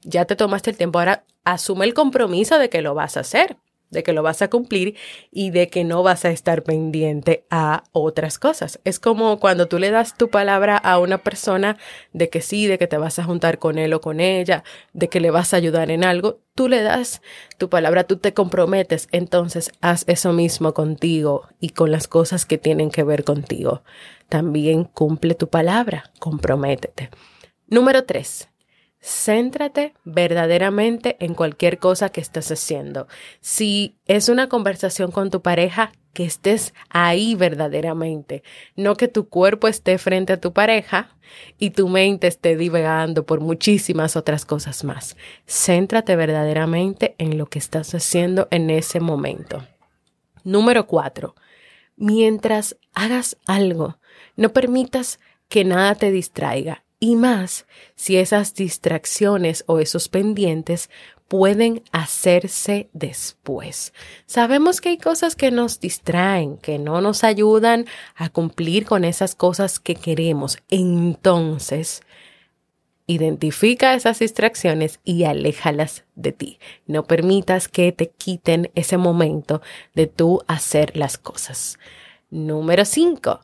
ya 0.02 0.26
te 0.26 0.36
tomaste 0.36 0.70
el 0.70 0.78
tiempo. 0.78 1.00
Ahora 1.00 1.26
asume 1.46 1.86
el 1.86 1.94
compromiso 1.94 2.60
de 2.60 2.70
que 2.70 2.82
lo 2.82 2.94
vas 2.94 3.18
a 3.18 3.22
hacer 3.22 3.58
de 3.90 4.04
que 4.04 4.14
lo 4.14 4.24
vas 4.24 4.42
a 4.42 4.50
cumplir 4.50 4.96
y 5.32 5.52
de 5.52 5.70
que 5.70 5.84
no 5.84 6.04
vas 6.04 6.26
a 6.26 6.30
estar 6.30 6.64
pendiente 6.64 7.46
a 7.50 7.84
otras 7.92 8.40
cosas. 8.40 8.80
Es 8.84 9.00
como 9.00 9.40
cuando 9.40 9.68
tú 9.68 9.80
le 9.80 9.92
das 9.92 10.18
tu 10.18 10.30
palabra 10.30 10.78
a 10.78 11.00
una 11.00 11.20
persona 11.20 11.78
de 12.14 12.30
que 12.30 12.42
sí, 12.42 12.68
de 12.68 12.78
que 12.78 12.88
te 12.88 12.98
vas 12.98 13.20
a 13.20 13.24
juntar 13.24 13.60
con 13.60 13.78
él 13.78 13.94
o 13.94 14.02
con 14.02 14.20
ella, 14.20 14.64
de 14.94 15.10
que 15.10 15.20
le 15.20 15.32
vas 15.32 15.54
a 15.54 15.58
ayudar 15.58 15.92
en 15.92 16.04
algo, 16.04 16.40
tú 16.56 16.68
le 16.68 16.82
das 16.82 17.22
tu 17.58 17.70
palabra, 17.70 18.04
tú 18.04 18.18
te 18.18 18.34
comprometes, 18.34 19.08
entonces 19.12 19.72
haz 19.82 20.04
eso 20.08 20.34
mismo 20.34 20.74
contigo 20.74 21.48
y 21.60 21.70
con 21.70 21.92
las 21.92 22.08
cosas 22.08 22.46
que 22.46 22.58
tienen 22.58 22.92
que 22.92 23.04
ver 23.04 23.24
contigo. 23.24 23.84
También 24.28 24.84
cumple 24.84 25.36
tu 25.36 25.50
palabra, 25.50 26.12
comprométete. 26.20 27.10
Número 27.68 28.04
tres, 28.04 28.50
Céntrate 29.02 29.94
verdaderamente 30.04 31.16
en 31.22 31.34
cualquier 31.34 31.80
cosa 31.80 32.10
que 32.10 32.20
estés 32.20 32.52
haciendo. 32.52 33.08
Si 33.40 33.96
es 34.06 34.28
una 34.28 34.50
conversación 34.50 35.12
con 35.12 35.30
tu 35.30 35.42
pareja, 35.42 35.94
que 36.14 36.26
estés 36.26 36.74
ahí 36.90 37.36
verdaderamente, 37.36 38.44
no 38.76 38.96
que 38.96 39.08
tu 39.08 39.30
cuerpo 39.30 39.68
esté 39.68 39.98
frente 39.98 40.34
a 40.34 40.42
tu 40.42 40.52
pareja 40.52 41.16
y 41.58 41.70
tu 41.70 41.88
mente 41.88 42.28
esté 42.28 42.58
divagando 42.58 43.26
por 43.26 43.40
muchísimas 43.40 44.18
otras 44.18 44.44
cosas 44.44 44.84
más. 44.84 45.16
Céntrate 45.48 46.16
verdaderamente 46.18 47.16
en 47.20 47.38
lo 47.38 47.46
que 47.46 47.60
estás 47.60 47.94
haciendo 47.96 48.48
en 48.52 48.70
ese 48.70 49.00
momento. 49.00 49.66
Número 50.44 50.88
cuatro, 50.88 51.36
mientras 51.96 52.76
hagas 52.94 53.38
algo, 53.46 54.00
no 54.36 54.52
permitas 54.52 55.20
que 55.48 55.64
nada 55.64 55.96
te 55.96 56.12
distraiga 56.12 56.84
y 57.00 57.16
más 57.16 57.66
si 57.96 58.18
esas 58.18 58.54
distracciones 58.54 59.64
o 59.68 59.80
esos 59.80 60.10
pendientes 60.10 60.90
pueden 61.30 61.84
hacerse 61.92 62.90
después. 62.92 63.94
Sabemos 64.26 64.82
que 64.82 64.90
hay 64.90 64.98
cosas 64.98 65.36
que 65.36 65.52
nos 65.52 65.80
distraen, 65.80 66.58
que 66.58 66.80
no 66.80 67.02
nos 67.02 67.24
ayudan 67.24 67.86
a 68.16 68.30
cumplir 68.30 68.86
con 68.86 69.06
esas 69.06 69.36
cosas 69.36 69.80
que 69.80 69.96
queremos. 69.96 70.58
Entonces, 70.70 72.02
identifica 73.06 73.94
esas 73.94 74.20
distracciones 74.20 75.00
y 75.04 75.24
aléjalas 75.24 76.04
de 76.16 76.32
ti. 76.32 76.60
No 76.88 77.06
permitas 77.06 77.68
que 77.68 77.92
te 77.92 78.10
quiten 78.10 78.72
ese 78.76 78.98
momento 78.98 79.62
de 79.94 80.08
tú 80.08 80.44
hacer 80.48 80.98
las 80.98 81.18
cosas. 81.18 81.78
Número 82.32 82.86
5. 82.86 83.40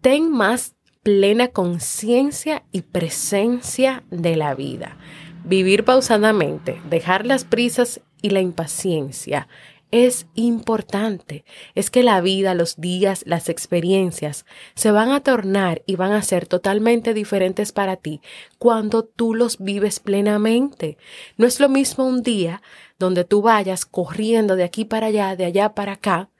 Ten 0.00 0.30
más 0.30 0.74
plena 1.02 1.48
conciencia 1.48 2.62
y 2.72 2.82
presencia 2.82 4.04
de 4.10 4.36
la 4.36 4.54
vida. 4.54 4.96
Vivir 5.44 5.84
pausadamente, 5.84 6.80
dejar 6.88 7.26
las 7.26 7.44
prisas 7.44 8.00
y 8.20 8.30
la 8.30 8.40
impaciencia 8.40 9.48
es 9.92 10.26
importante. 10.34 11.44
Es 11.74 11.90
que 11.90 12.02
la 12.02 12.20
vida, 12.20 12.54
los 12.54 12.80
días, 12.80 13.22
las 13.26 13.48
experiencias 13.48 14.46
se 14.74 14.90
van 14.90 15.10
a 15.10 15.20
tornar 15.20 15.82
y 15.86 15.96
van 15.96 16.12
a 16.12 16.22
ser 16.22 16.46
totalmente 16.46 17.14
diferentes 17.14 17.72
para 17.72 17.96
ti 17.96 18.20
cuando 18.58 19.04
tú 19.04 19.34
los 19.34 19.58
vives 19.58 20.00
plenamente. 20.00 20.96
No 21.36 21.46
es 21.46 21.60
lo 21.60 21.68
mismo 21.68 22.06
un 22.06 22.22
día 22.22 22.62
donde 22.98 23.24
tú 23.24 23.42
vayas 23.42 23.84
corriendo 23.84 24.56
de 24.56 24.64
aquí 24.64 24.84
para 24.84 25.08
allá, 25.08 25.36
de 25.36 25.44
allá 25.44 25.74
para 25.74 25.92
acá, 25.92 26.30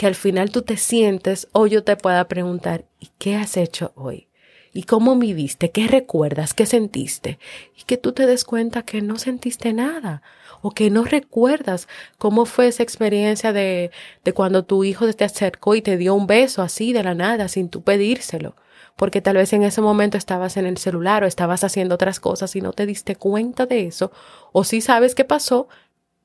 que 0.00 0.06
al 0.06 0.14
final 0.14 0.50
tú 0.50 0.62
te 0.62 0.78
sientes 0.78 1.46
o 1.52 1.66
yo 1.66 1.84
te 1.84 1.94
pueda 1.94 2.26
preguntar, 2.26 2.86
¿y 3.00 3.10
qué 3.18 3.36
has 3.36 3.58
hecho 3.58 3.92
hoy? 3.96 4.28
¿Y 4.72 4.84
cómo 4.84 5.14
viviste? 5.14 5.72
¿Qué 5.72 5.88
recuerdas? 5.88 6.54
¿Qué 6.54 6.64
sentiste? 6.64 7.38
Y 7.78 7.82
que 7.82 7.98
tú 7.98 8.12
te 8.12 8.24
des 8.24 8.46
cuenta 8.46 8.82
que 8.82 9.02
no 9.02 9.18
sentiste 9.18 9.74
nada 9.74 10.22
o 10.62 10.70
que 10.70 10.88
no 10.88 11.04
recuerdas 11.04 11.86
cómo 12.16 12.46
fue 12.46 12.68
esa 12.68 12.82
experiencia 12.82 13.52
de, 13.52 13.90
de 14.24 14.32
cuando 14.32 14.64
tu 14.64 14.84
hijo 14.84 15.12
te 15.12 15.24
acercó 15.24 15.74
y 15.74 15.82
te 15.82 15.98
dio 15.98 16.14
un 16.14 16.26
beso 16.26 16.62
así 16.62 16.94
de 16.94 17.02
la 17.02 17.14
nada 17.14 17.48
sin 17.48 17.68
tú 17.68 17.82
pedírselo. 17.82 18.56
Porque 18.96 19.20
tal 19.20 19.36
vez 19.36 19.52
en 19.52 19.64
ese 19.64 19.82
momento 19.82 20.16
estabas 20.16 20.56
en 20.56 20.64
el 20.64 20.78
celular 20.78 21.24
o 21.24 21.26
estabas 21.26 21.62
haciendo 21.62 21.96
otras 21.96 22.20
cosas 22.20 22.56
y 22.56 22.62
no 22.62 22.72
te 22.72 22.86
diste 22.86 23.16
cuenta 23.16 23.66
de 23.66 23.86
eso. 23.86 24.12
O 24.52 24.64
si 24.64 24.80
sabes 24.80 25.14
qué 25.14 25.26
pasó, 25.26 25.68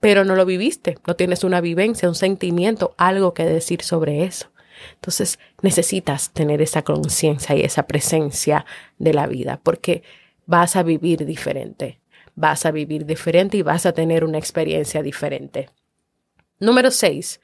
pero 0.06 0.24
no 0.24 0.36
lo 0.36 0.46
viviste, 0.46 1.00
no 1.08 1.16
tienes 1.16 1.44
una 1.44 1.62
vivencia, 1.62 2.08
un 2.08 2.14
sentimiento, 2.14 2.94
algo 2.96 3.34
que 3.34 3.44
decir 3.44 3.82
sobre 3.82 4.24
eso. 4.24 4.52
Entonces 4.94 5.40
necesitas 5.64 6.30
tener 6.30 6.62
esa 6.62 6.84
conciencia 6.84 7.56
y 7.56 7.62
esa 7.62 7.88
presencia 7.88 8.68
de 9.00 9.16
la 9.16 9.26
vida 9.26 9.60
porque 9.64 10.04
vas 10.46 10.76
a 10.76 10.84
vivir 10.84 11.26
diferente, 11.26 12.02
vas 12.36 12.68
a 12.68 12.72
vivir 12.72 13.08
diferente 13.08 13.58
y 13.58 13.64
vas 13.64 13.88
a 13.88 13.94
tener 13.94 14.24
una 14.24 14.38
experiencia 14.38 15.02
diferente. 15.02 15.72
Número 16.60 16.92
seis, 16.92 17.42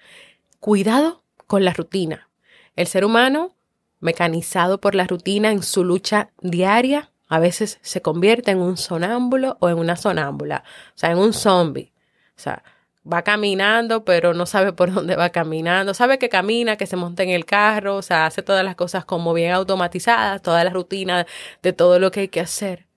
cuidado 0.59 1.23
con 1.47 1.65
la 1.65 1.73
rutina. 1.73 2.29
El 2.75 2.85
ser 2.85 3.05
humano, 3.05 3.55
mecanizado 3.99 4.79
por 4.79 4.93
la 4.93 5.05
rutina 5.05 5.51
en 5.51 5.63
su 5.63 5.83
lucha 5.83 6.29
diaria, 6.41 7.09
a 7.27 7.39
veces 7.39 7.79
se 7.81 8.03
convierte 8.03 8.51
en 8.51 8.59
un 8.59 8.77
sonámbulo 8.77 9.57
o 9.61 9.69
en 9.69 9.79
una 9.79 9.95
sonámbula, 9.95 10.63
o 10.89 10.97
sea, 10.99 11.09
en 11.09 11.17
un 11.17 11.33
zombie. 11.33 11.91
O 12.37 12.41
sea, 12.41 12.63
va 13.11 13.23
caminando, 13.23 14.05
pero 14.05 14.33
no 14.33 14.45
sabe 14.45 14.73
por 14.73 14.93
dónde 14.93 15.15
va 15.15 15.29
caminando. 15.29 15.93
Sabe 15.93 16.19
que 16.19 16.29
camina, 16.29 16.77
que 16.77 16.87
se 16.87 16.95
monta 16.95 17.23
en 17.23 17.29
el 17.29 17.45
carro, 17.45 17.97
o 17.97 18.01
sea, 18.01 18.25
hace 18.25 18.41
todas 18.41 18.63
las 18.63 18.75
cosas 18.75 19.05
como 19.05 19.33
bien 19.33 19.51
automatizadas, 19.51 20.41
toda 20.41 20.63
la 20.63 20.69
rutina 20.69 21.25
de 21.61 21.73
todo 21.73 21.99
lo 21.99 22.11
que 22.11 22.21
hay 22.21 22.27
que 22.27 22.41
hacer. 22.41 22.87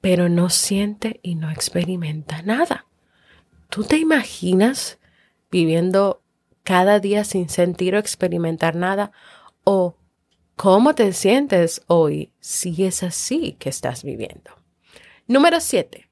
Pero 0.00 0.28
no 0.28 0.48
siente 0.48 1.20
y 1.22 1.34
no 1.34 1.50
experimenta 1.50 2.42
nada. 2.42 2.86
¿Tú 3.68 3.84
te 3.84 3.98
imaginas 3.98 4.98
viviendo 5.50 6.22
cada 6.62 7.00
día 7.00 7.24
sin 7.24 7.48
sentir 7.48 7.94
o 7.94 7.98
experimentar 7.98 8.74
nada? 8.74 9.12
¿O 9.62 9.94
cómo 10.56 10.94
te 10.94 11.12
sientes 11.12 11.82
hoy 11.86 12.32
si 12.40 12.84
es 12.84 13.02
así 13.02 13.56
que 13.58 13.68
estás 13.68 14.02
viviendo? 14.02 14.50
Número 15.26 15.60
siete 15.60 16.09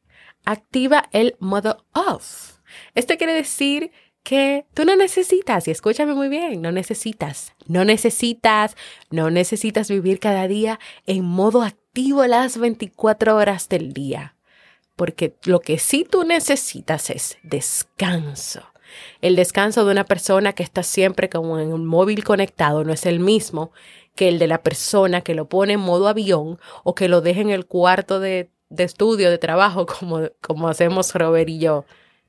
activa 0.49 1.09
el 1.13 1.37
modo 1.41 1.85
off. 1.93 2.59
Esto 2.95 3.17
quiere 3.17 3.35
decir 3.35 3.93
que 4.23 4.67
tú 4.75 4.85
no 4.85 4.97
necesitas, 4.97 5.69
y 5.69 5.71
escúchame 5.71 6.15
muy 6.15 6.29
bien, 6.29 6.61
no 6.61 6.73
necesitas, 6.73 7.55
no 7.67 7.85
necesitas, 7.85 8.77
no 9.11 9.31
necesitas 9.31 9.89
vivir 9.89 10.21
cada 10.21 10.49
día 10.49 10.79
en 11.07 11.25
modo 11.25 11.63
activo 11.63 12.27
las 12.27 12.59
24 12.59 13.37
horas 13.37 13.69
del 13.69 13.93
día. 13.93 14.35
Porque 14.97 15.37
lo 15.45 15.61
que 15.61 15.79
sí 15.79 16.07
tú 16.09 16.25
necesitas 16.25 17.11
es 17.11 17.39
descanso. 17.43 18.63
El 19.21 19.37
descanso 19.37 19.85
de 19.85 19.93
una 19.93 20.05
persona 20.05 20.55
que 20.55 20.63
está 20.63 20.83
siempre 20.83 21.29
como 21.29 21.59
en 21.59 21.73
un 21.73 21.87
móvil 21.87 22.25
conectado 22.25 22.85
no 22.85 22.93
es 22.93 23.07
el 23.07 23.21
mismo 23.21 23.71
que 24.15 24.29
el 24.29 24.39
de 24.39 24.47
la 24.47 24.63
persona 24.63 25.21
que 25.21 25.35
lo 25.35 25.49
pone 25.49 25.75
en 25.75 25.81
modo 25.81 26.09
avión 26.09 26.59
o 26.85 26.95
que 26.95 27.09
lo 27.09 27.21
deja 27.21 27.43
en 27.43 27.51
el 27.51 27.67
cuarto 27.67 28.19
de, 28.19 28.51
de 28.71 28.85
estudio, 28.85 29.31
de 29.31 29.39
trabajo, 29.39 29.87
como, 29.99 30.29
como 30.41 30.69
hacemos 30.69 31.15
Robert 31.15 31.49
y 31.49 31.59
yo, 31.59 31.85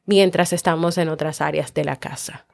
mientras 0.05 0.53
estamos 0.53 0.97
en 0.97 1.09
otras 1.09 1.41
áreas 1.41 1.73
de 1.73 1.85
la 1.85 1.97
casa. 1.97 2.45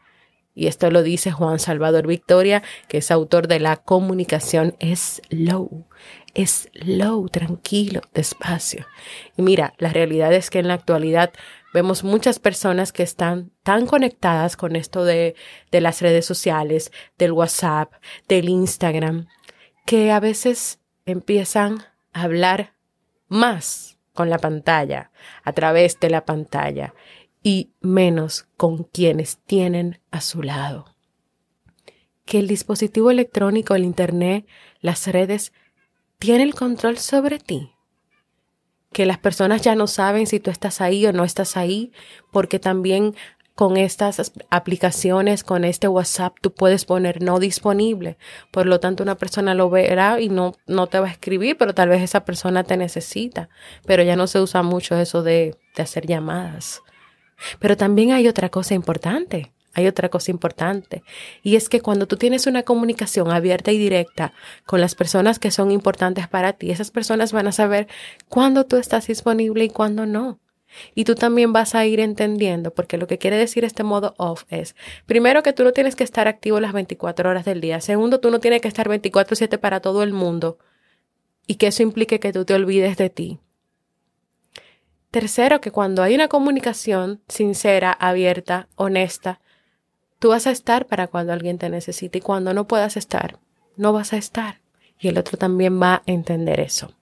Y 0.58 0.68
esto 0.68 0.90
lo 0.90 1.04
dice 1.04 1.32
Juan 1.32 1.60
Salvador 1.60 2.08
Victoria, 2.08 2.64
que 2.88 3.00
es 3.00 3.12
autor 3.12 3.50
de 3.50 3.60
La 3.60 3.76
comunicación 3.76 4.78
es 4.80 5.22
low, 5.30 5.86
es 6.34 6.70
low, 6.74 7.28
tranquilo, 7.28 8.02
despacio. 8.14 8.88
Y 9.36 9.42
mira, 9.42 9.74
la 9.80 9.90
realidad 9.90 10.34
es 10.34 10.50
que 10.50 10.60
en 10.60 10.70
la 10.70 10.76
actualidad 10.76 11.34
vemos 11.74 12.06
muchas 12.06 12.40
personas 12.40 12.94
que 12.94 13.04
están 13.04 13.52
tan 13.64 13.86
conectadas 13.86 14.56
con 14.56 14.78
esto 14.78 15.04
de, 15.04 15.36
de 15.72 15.82
las 15.82 16.02
redes 16.02 16.26
sociales, 16.26 16.94
del 17.18 17.34
WhatsApp, 17.34 17.92
del 18.30 18.48
Instagram, 18.48 19.28
que 19.86 20.14
a 20.14 20.22
veces 20.22 20.80
empiezan 21.06 21.84
a 22.14 22.24
hablar 22.24 22.75
más 23.28 23.98
con 24.14 24.30
la 24.30 24.38
pantalla, 24.38 25.12
a 25.44 25.54
través 25.54 26.00
de 26.00 26.10
la 26.10 26.26
pantalla, 26.26 26.94
y 27.44 27.74
menos 27.82 28.48
con 28.58 28.84
quienes 28.84 29.38
tienen 29.40 30.00
a 30.12 30.22
su 30.22 30.42
lado. 30.42 30.96
Que 32.26 32.40
el 32.40 32.48
dispositivo 32.48 33.12
electrónico, 33.12 33.76
el 33.76 33.84
Internet, 33.84 34.48
las 34.80 35.06
redes, 35.08 35.54
tiene 36.18 36.44
el 36.44 36.56
control 36.56 36.98
sobre 36.98 37.40
ti 37.40 37.76
que 38.96 39.06
las 39.06 39.18
personas 39.18 39.62
ya 39.62 39.76
no 39.76 39.88
saben 39.88 40.26
si 40.26 40.40
tú 40.40 40.50
estás 40.50 40.80
ahí 40.80 41.06
o 41.06 41.12
no 41.12 41.26
estás 41.26 41.58
ahí, 41.58 41.92
porque 42.32 42.60
también 42.60 43.14
con 43.56 43.78
estas 43.78 44.34
aplicaciones, 44.50 45.44
con 45.44 45.64
este 45.64 45.88
WhatsApp, 45.88 46.36
tú 46.42 46.54
puedes 46.54 46.84
poner 46.86 47.22
no 47.22 47.40
disponible. 47.40 48.18
Por 48.52 48.66
lo 48.66 48.82
tanto, 48.82 49.02
una 49.02 49.16
persona 49.16 49.54
lo 49.56 49.70
verá 49.70 50.20
y 50.20 50.28
no, 50.28 50.56
no 50.68 50.88
te 50.88 51.00
va 51.00 51.08
a 51.08 51.12
escribir, 51.12 51.58
pero 51.58 51.74
tal 51.74 51.90
vez 51.90 52.02
esa 52.02 52.26
persona 52.26 52.66
te 52.66 52.76
necesita. 52.76 53.50
Pero 53.86 54.04
ya 54.04 54.18
no 54.18 54.28
se 54.28 54.42
usa 54.42 54.62
mucho 54.62 54.98
eso 54.98 55.24
de, 55.24 55.56
de 55.76 55.84
hacer 55.84 56.06
llamadas. 56.06 56.82
Pero 57.60 57.78
también 57.78 58.12
hay 58.12 58.28
otra 58.28 58.50
cosa 58.50 58.74
importante 58.74 59.54
hay 59.76 59.88
otra 59.88 60.08
cosa 60.08 60.32
importante 60.32 61.04
y 61.44 61.58
es 61.58 61.68
que 61.68 61.82
cuando 61.82 62.08
tú 62.08 62.16
tienes 62.16 62.48
una 62.48 62.64
comunicación 62.64 63.30
abierta 63.30 63.74
y 63.74 63.78
directa 63.78 64.32
con 64.66 64.80
las 64.80 64.96
personas 64.96 65.38
que 65.38 65.52
son 65.52 65.70
importantes 65.70 66.30
para 66.30 66.54
ti, 66.54 66.72
esas 66.72 66.92
personas 66.92 67.34
van 67.34 67.48
a 67.48 67.52
saber 67.52 67.88
cuándo 68.30 68.66
tú 68.66 68.78
estás 68.78 69.08
disponible 69.08 69.66
y 69.66 69.70
cuándo 69.70 70.06
no. 70.06 70.40
Y 70.94 71.06
tú 71.06 71.16
también 71.16 71.54
vas 71.54 71.76
a 71.76 71.86
ir 71.86 72.00
entendiendo, 72.00 72.74
porque 72.74 72.98
lo 72.98 73.08
que 73.08 73.18
quiere 73.18 73.38
decir 73.38 73.64
este 73.64 73.84
modo 73.84 74.14
off 74.18 74.44
es, 74.50 74.76
primero 75.06 75.44
que 75.44 75.54
tú 75.54 75.64
no 75.64 75.72
tienes 75.72 75.96
que 75.96 76.04
estar 76.04 76.28
activo 76.28 76.60
las 76.60 76.74
24 76.74 77.30
horas 77.30 77.46
del 77.46 77.62
día, 77.62 77.82
segundo, 77.82 78.20
tú 78.20 78.32
no 78.32 78.40
tienes 78.40 78.62
que 78.62 78.68
estar 78.68 78.88
24/7 78.88 79.58
para 79.58 79.80
todo 79.80 80.04
el 80.04 80.14
mundo 80.14 80.58
y 81.48 81.56
que 81.56 81.68
eso 81.68 81.84
implique 81.84 82.20
que 82.20 82.34
tú 82.34 82.46
te 82.46 82.54
olvides 82.54 82.98
de 82.98 83.10
ti. 83.10 83.40
Tercero, 85.12 85.62
que 85.62 85.72
cuando 85.72 86.04
hay 86.04 86.16
una 86.16 86.28
comunicación 86.28 87.22
sincera, 87.28 87.92
abierta, 87.92 88.68
honesta, 88.76 89.40
Tú 90.20 90.30
vas 90.30 90.48
a 90.48 90.52
estar 90.52 90.88
para 90.88 91.08
cuando 91.08 91.34
alguien 91.34 91.58
te 91.58 91.70
necesite 91.70 92.20
y 92.20 92.22
cuando 92.22 92.54
no 92.54 92.68
puedas 92.68 92.98
estar, 92.98 93.38
no 93.76 93.94
vas 93.94 94.14
a 94.14 94.18
estar. 94.18 94.60
Y 95.00 95.10
el 95.10 95.18
otro 95.18 95.38
también 95.38 95.82
va 95.82 95.96
a 95.96 96.04
entender 96.06 96.60
eso. 96.60 96.94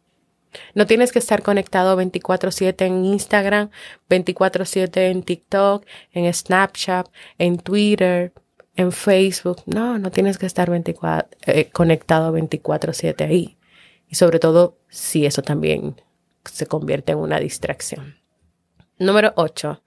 No 0.73 0.85
tienes 0.85 1.11
que 1.11 1.19
estar 1.19 1.41
conectado 1.41 1.95
24/7 1.95 2.85
en 2.85 3.05
Instagram, 3.05 3.69
24/7 4.09 5.09
en 5.09 5.23
TikTok, 5.23 5.85
en 6.11 6.33
Snapchat, 6.33 7.07
en 7.37 7.57
Twitter, 7.57 8.33
en 8.75 8.91
Facebook. 8.91 9.61
No, 9.65 9.99
no 9.99 10.11
tienes 10.11 10.37
que 10.37 10.45
estar 10.45 10.69
24, 10.69 11.29
eh, 11.45 11.69
conectado 11.71 12.31
24/7 12.31 13.23
ahí. 13.23 13.57
Y 14.09 14.15
sobre 14.15 14.39
todo 14.39 14.77
si 14.89 15.25
eso 15.25 15.41
también 15.41 16.01
se 16.45 16.65
convierte 16.65 17.13
en 17.13 17.19
una 17.19 17.39
distracción. 17.39 18.17
Número 18.99 19.33
8. 19.35 19.81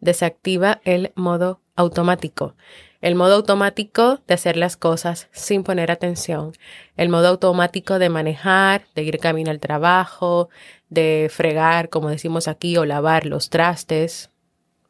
Desactiva 0.00 0.80
el 0.84 1.12
modo 1.14 1.60
automático. 1.76 2.54
El 3.00 3.14
modo 3.14 3.34
automático 3.34 4.20
de 4.26 4.34
hacer 4.34 4.56
las 4.56 4.76
cosas 4.76 5.28
sin 5.30 5.62
poner 5.62 5.90
atención. 5.90 6.52
El 6.96 7.08
modo 7.08 7.28
automático 7.28 7.98
de 7.98 8.08
manejar, 8.08 8.86
de 8.94 9.04
ir 9.04 9.18
camino 9.18 9.50
al 9.50 9.60
trabajo, 9.60 10.48
de 10.88 11.30
fregar, 11.32 11.90
como 11.90 12.08
decimos 12.08 12.48
aquí, 12.48 12.76
o 12.76 12.84
lavar 12.84 13.24
los 13.24 13.50
trastes. 13.50 14.30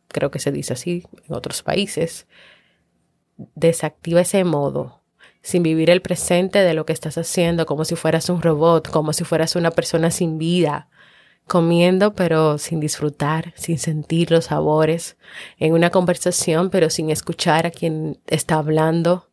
Creo 0.08 0.30
que 0.30 0.38
se 0.38 0.52
dice 0.52 0.72
así 0.72 1.04
en 1.28 1.34
otros 1.34 1.62
países. 1.62 2.26
Desactiva 3.36 4.22
ese 4.22 4.42
modo 4.44 4.98
sin 5.40 5.62
vivir 5.62 5.88
el 5.88 6.02
presente 6.02 6.58
de 6.58 6.74
lo 6.74 6.84
que 6.84 6.92
estás 6.92 7.16
haciendo, 7.16 7.64
como 7.64 7.84
si 7.84 7.94
fueras 7.94 8.28
un 8.28 8.42
robot, 8.42 8.88
como 8.90 9.12
si 9.12 9.24
fueras 9.24 9.54
una 9.54 9.70
persona 9.70 10.10
sin 10.10 10.36
vida 10.36 10.88
comiendo 11.48 12.14
pero 12.14 12.58
sin 12.58 12.78
disfrutar, 12.78 13.52
sin 13.56 13.78
sentir 13.78 14.30
los 14.30 14.46
sabores, 14.46 15.16
en 15.58 15.72
una 15.72 15.90
conversación 15.90 16.70
pero 16.70 16.90
sin 16.90 17.10
escuchar 17.10 17.66
a 17.66 17.70
quien 17.72 18.20
está 18.28 18.56
hablando, 18.56 19.28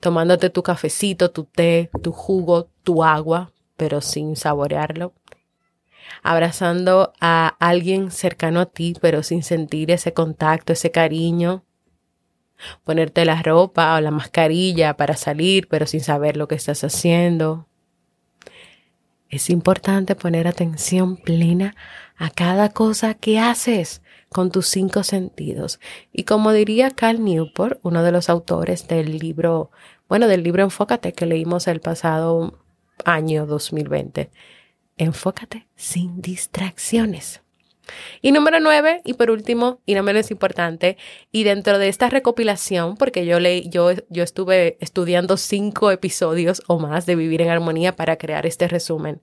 tomándote 0.00 0.48
tu 0.48 0.62
cafecito, 0.62 1.30
tu 1.30 1.44
té, 1.44 1.90
tu 2.02 2.12
jugo, 2.12 2.70
tu 2.82 3.04
agua, 3.04 3.52
pero 3.76 4.00
sin 4.00 4.36
saborearlo, 4.36 5.12
abrazando 6.22 7.12
a 7.20 7.48
alguien 7.60 8.10
cercano 8.10 8.60
a 8.60 8.66
ti 8.66 8.94
pero 9.00 9.22
sin 9.22 9.42
sentir 9.42 9.90
ese 9.90 10.14
contacto, 10.14 10.72
ese 10.72 10.90
cariño, 10.90 11.64
ponerte 12.84 13.24
la 13.24 13.42
ropa 13.42 13.94
o 13.96 14.00
la 14.00 14.10
mascarilla 14.10 14.96
para 14.96 15.16
salir 15.16 15.68
pero 15.68 15.86
sin 15.86 16.00
saber 16.00 16.36
lo 16.36 16.48
que 16.48 16.54
estás 16.54 16.82
haciendo, 16.82 17.67
es 19.30 19.50
importante 19.50 20.14
poner 20.14 20.48
atención 20.48 21.16
plena 21.16 21.74
a 22.16 22.30
cada 22.30 22.70
cosa 22.70 23.14
que 23.14 23.38
haces 23.38 24.02
con 24.28 24.50
tus 24.50 24.66
cinco 24.68 25.02
sentidos. 25.02 25.80
Y 26.12 26.24
como 26.24 26.52
diría 26.52 26.90
Cal 26.90 27.24
Newport, 27.24 27.78
uno 27.82 28.02
de 28.02 28.12
los 28.12 28.28
autores 28.28 28.88
del 28.88 29.18
libro, 29.18 29.70
bueno, 30.08 30.28
del 30.28 30.42
libro 30.42 30.62
Enfócate 30.62 31.12
que 31.12 31.26
leímos 31.26 31.66
el 31.68 31.80
pasado 31.80 32.58
año 33.04 33.46
2020, 33.46 34.30
enfócate 34.96 35.68
sin 35.76 36.20
distracciones. 36.20 37.42
Y 38.22 38.32
número 38.32 38.60
nueve, 38.60 39.00
y 39.04 39.14
por 39.14 39.30
último, 39.30 39.80
y 39.86 39.94
no 39.94 40.02
menos 40.02 40.30
importante, 40.30 40.96
y 41.32 41.44
dentro 41.44 41.78
de 41.78 41.88
esta 41.88 42.08
recopilación, 42.08 42.96
porque 42.96 43.26
yo 43.26 43.40
leí, 43.40 43.68
yo, 43.68 43.90
yo 44.08 44.22
estuve 44.22 44.76
estudiando 44.80 45.36
cinco 45.36 45.90
episodios 45.90 46.62
o 46.66 46.78
más 46.78 47.06
de 47.06 47.16
Vivir 47.16 47.42
en 47.42 47.50
Armonía 47.50 47.96
para 47.96 48.16
crear 48.16 48.46
este 48.46 48.68
resumen. 48.68 49.22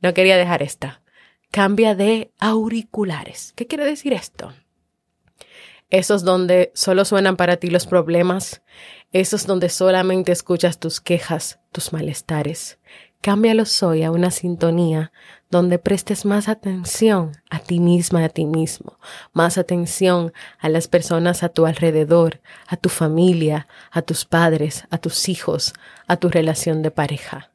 No 0.00 0.14
quería 0.14 0.36
dejar 0.36 0.62
esta. 0.62 1.02
Cambia 1.50 1.94
de 1.94 2.32
auriculares. 2.38 3.52
¿Qué 3.56 3.66
quiere 3.66 3.84
decir 3.84 4.12
esto? 4.12 4.52
Esos 5.90 6.24
donde 6.24 6.72
solo 6.74 7.04
suenan 7.04 7.36
para 7.36 7.58
ti 7.58 7.68
los 7.68 7.86
problemas, 7.86 8.62
esos 9.12 9.46
donde 9.46 9.68
solamente 9.68 10.32
escuchas 10.32 10.80
tus 10.80 11.02
quejas, 11.02 11.60
tus 11.70 11.92
malestares. 11.92 12.78
Cámbialos 13.22 13.84
hoy 13.84 14.02
a 14.02 14.10
una 14.10 14.32
sintonía 14.32 15.12
donde 15.48 15.78
prestes 15.78 16.24
más 16.24 16.48
atención 16.48 17.30
a 17.50 17.60
ti 17.60 17.78
misma, 17.78 18.24
a 18.24 18.28
ti 18.28 18.46
mismo, 18.46 18.98
más 19.32 19.58
atención 19.58 20.32
a 20.58 20.68
las 20.68 20.88
personas 20.88 21.44
a 21.44 21.48
tu 21.48 21.64
alrededor, 21.64 22.40
a 22.66 22.76
tu 22.76 22.88
familia, 22.88 23.68
a 23.92 24.02
tus 24.02 24.24
padres, 24.24 24.88
a 24.90 24.98
tus 24.98 25.28
hijos, 25.28 25.72
a 26.08 26.16
tu 26.16 26.30
relación 26.30 26.82
de 26.82 26.90
pareja. 26.90 27.52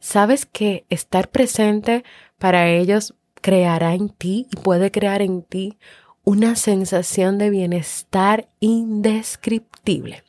¿Sabes 0.00 0.46
que 0.46 0.86
estar 0.88 1.28
presente 1.28 2.02
para 2.38 2.70
ellos 2.70 3.12
creará 3.42 3.92
en 3.92 4.08
ti 4.08 4.46
y 4.50 4.56
puede 4.56 4.90
crear 4.90 5.20
en 5.20 5.42
ti 5.42 5.76
una 6.24 6.56
sensación 6.56 7.36
de 7.36 7.50
bienestar 7.50 8.48
indescriptible? 8.60 10.24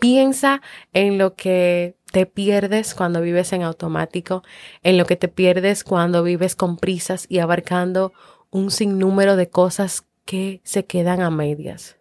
Piensa 0.00 0.62
en 0.94 1.18
lo 1.18 1.34
que 1.34 1.97
te 2.10 2.26
pierdes 2.26 2.94
cuando 2.94 3.20
vives 3.20 3.52
en 3.52 3.62
automático, 3.62 4.42
en 4.82 4.98
lo 4.98 5.06
que 5.06 5.16
te 5.16 5.28
pierdes 5.28 5.84
cuando 5.84 6.22
vives 6.22 6.56
con 6.56 6.76
prisas 6.76 7.26
y 7.28 7.38
abarcando 7.38 8.12
un 8.50 8.70
sinnúmero 8.70 9.36
de 9.36 9.48
cosas 9.48 10.04
que 10.24 10.60
se 10.64 10.84
quedan 10.84 11.20
a 11.20 11.30
medias. 11.30 11.96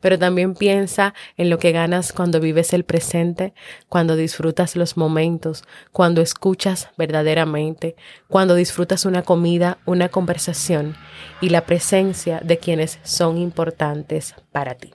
pero 0.00 0.18
también 0.18 0.54
piensa 0.54 1.14
en 1.36 1.50
lo 1.50 1.58
que 1.58 1.70
ganas 1.70 2.12
cuando 2.12 2.40
vives 2.40 2.72
el 2.72 2.84
presente, 2.84 3.54
cuando 3.88 4.16
disfrutas 4.16 4.74
los 4.74 4.96
momentos, 4.96 5.62
cuando 5.92 6.20
escuchas 6.20 6.88
verdaderamente, 6.96 7.94
cuando 8.26 8.56
disfrutas 8.56 9.04
una 9.04 9.22
comida, 9.22 9.78
una 9.84 10.08
conversación 10.08 10.96
y 11.40 11.50
la 11.50 11.64
presencia 11.64 12.40
de 12.42 12.58
quienes 12.58 12.98
son 13.04 13.38
importantes 13.38 14.34
para 14.50 14.74
ti. 14.74 14.92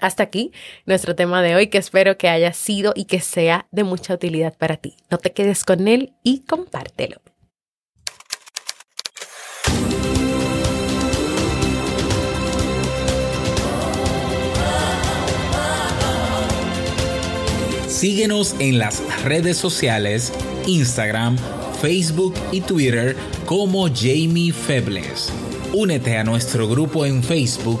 Hasta 0.00 0.22
aquí 0.22 0.52
nuestro 0.84 1.14
tema 1.14 1.42
de 1.42 1.54
hoy 1.54 1.68
que 1.68 1.78
espero 1.78 2.18
que 2.18 2.28
haya 2.28 2.52
sido 2.52 2.92
y 2.94 3.04
que 3.04 3.20
sea 3.20 3.66
de 3.70 3.84
mucha 3.84 4.14
utilidad 4.14 4.56
para 4.56 4.76
ti. 4.76 4.96
No 5.10 5.18
te 5.18 5.32
quedes 5.32 5.64
con 5.64 5.88
él 5.88 6.12
y 6.22 6.40
compártelo. 6.40 7.20
Síguenos 17.96 18.54
en 18.58 18.78
las 18.78 19.02
redes 19.24 19.56
sociales, 19.56 20.30
Instagram, 20.66 21.38
Facebook 21.80 22.34
y 22.52 22.60
Twitter 22.60 23.16
como 23.46 23.88
Jamie 23.88 24.52
Febles. 24.52 25.32
Únete 25.72 26.18
a 26.18 26.22
nuestro 26.22 26.68
grupo 26.68 27.06
en 27.06 27.22
Facebook, 27.22 27.80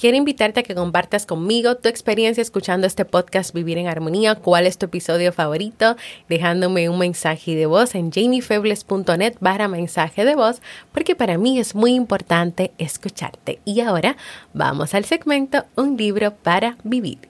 Quiero 0.00 0.16
invitarte 0.16 0.60
a 0.60 0.62
que 0.62 0.74
compartas 0.74 1.26
conmigo 1.26 1.76
tu 1.76 1.90
experiencia 1.90 2.40
escuchando 2.40 2.86
este 2.86 3.04
podcast 3.04 3.52
Vivir 3.52 3.76
en 3.76 3.86
Armonía, 3.86 4.34
cuál 4.34 4.66
es 4.66 4.78
tu 4.78 4.86
episodio 4.86 5.30
favorito, 5.30 5.94
dejándome 6.26 6.88
un 6.88 6.98
mensaje 6.98 7.54
de 7.54 7.66
voz 7.66 7.94
en 7.94 8.10
jamiefebles.net 8.10 9.34
barra 9.40 9.68
mensaje 9.68 10.24
de 10.24 10.36
voz, 10.36 10.62
porque 10.92 11.14
para 11.14 11.36
mí 11.36 11.58
es 11.58 11.74
muy 11.74 11.92
importante 11.92 12.72
escucharte. 12.78 13.58
Y 13.66 13.80
ahora 13.80 14.16
vamos 14.54 14.94
al 14.94 15.04
segmento 15.04 15.66
Un 15.76 15.98
libro 15.98 16.34
para 16.34 16.78
vivir. 16.82 17.29